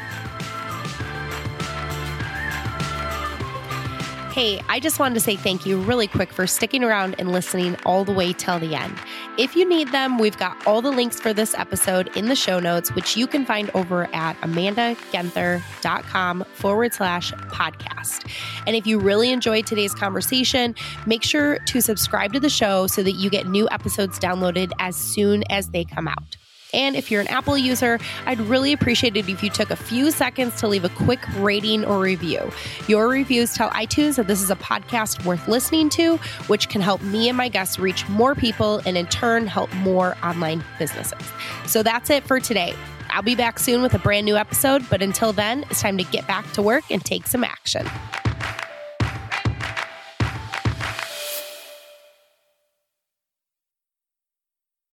Hey, 4.35 4.59
I 4.67 4.81
just 4.81 4.99
wanted 4.99 5.13
to 5.13 5.21
say 5.21 5.37
thank 5.37 5.65
you 5.65 5.79
really 5.79 6.07
quick 6.07 6.33
for 6.33 6.45
sticking 6.45 6.83
around 6.83 7.15
and 7.19 7.31
listening 7.31 7.77
all 7.85 8.03
the 8.03 8.11
way 8.11 8.33
till 8.33 8.59
the 8.59 8.75
end. 8.75 8.93
If 9.37 9.55
you 9.55 9.65
need 9.65 9.93
them, 9.93 10.17
we've 10.17 10.37
got 10.37 10.67
all 10.67 10.81
the 10.81 10.91
links 10.91 11.21
for 11.21 11.31
this 11.31 11.53
episode 11.53 12.13
in 12.17 12.25
the 12.25 12.35
show 12.35 12.59
notes, 12.59 12.93
which 12.95 13.15
you 13.15 13.27
can 13.27 13.45
find 13.45 13.71
over 13.73 14.13
at 14.13 14.35
amandagenther.com 14.41 16.43
forward 16.53 16.93
slash 16.93 17.31
podcast. 17.31 18.29
And 18.67 18.75
if 18.75 18.85
you 18.85 18.99
really 18.99 19.31
enjoyed 19.31 19.67
today's 19.67 19.93
conversation, 19.93 20.75
make 21.05 21.23
sure 21.23 21.59
to 21.59 21.79
subscribe 21.79 22.33
to 22.33 22.41
the 22.41 22.49
show 22.49 22.87
so 22.87 23.03
that 23.03 23.13
you 23.13 23.29
get 23.29 23.47
new 23.47 23.69
episodes 23.71 24.19
downloaded 24.19 24.73
as 24.79 24.97
soon 24.97 25.45
as 25.49 25.69
they 25.69 25.85
come 25.85 26.09
out. 26.09 26.35
And 26.75 26.95
if 26.95 27.09
you're 27.09 27.21
an 27.21 27.27
Apple 27.27 27.57
user, 27.57 27.97
I'd 28.25 28.39
really 28.41 28.73
appreciate 28.73 29.15
it 29.15 29.27
if 29.29 29.41
you 29.41 29.49
took 29.49 29.71
a 29.71 29.75
few 29.75 30.11
seconds 30.11 30.59
to 30.59 30.67
leave 30.67 30.83
a 30.83 30.89
quick 30.89 31.21
rating 31.38 31.85
or 31.85 31.99
review. 31.99 32.51
Your 32.88 33.07
reviews 33.07 33.53
tell 33.53 33.69
iTunes 33.71 34.17
that 34.17 34.27
this 34.27 34.41
is 34.41 34.51
a 34.51 34.55
podcast 34.57 35.25
worth 35.25 35.47
listening 35.47 35.89
to, 35.91 36.17
which 36.47 36.69
can 36.69 36.81
help 36.81 37.01
me 37.01 37.29
and 37.29 37.38
my 37.38 37.47
guests 37.47 37.79
reach 37.79 38.07
more 38.09 38.35
people 38.35 38.81
and 38.85 38.97
in 38.97 39.07
turn 39.07 39.47
help 39.47 39.73
more 39.75 40.17
online 40.21 40.63
businesses. 40.77 41.31
So 41.65 41.81
that's 41.81 42.09
it 42.09 42.23
for 42.23 42.39
today. 42.39 42.75
I'll 43.09 43.21
be 43.21 43.35
back 43.35 43.59
soon 43.59 43.81
with 43.81 43.93
a 43.93 43.99
brand 43.99 44.25
new 44.25 44.35
episode, 44.35 44.83
but 44.89 45.01
until 45.01 45.31
then, 45.31 45.63
it's 45.69 45.81
time 45.81 45.97
to 45.97 46.03
get 46.03 46.27
back 46.27 46.51
to 46.53 46.61
work 46.61 46.83
and 46.91 47.03
take 47.03 47.27
some 47.27 47.43
action. 47.43 47.88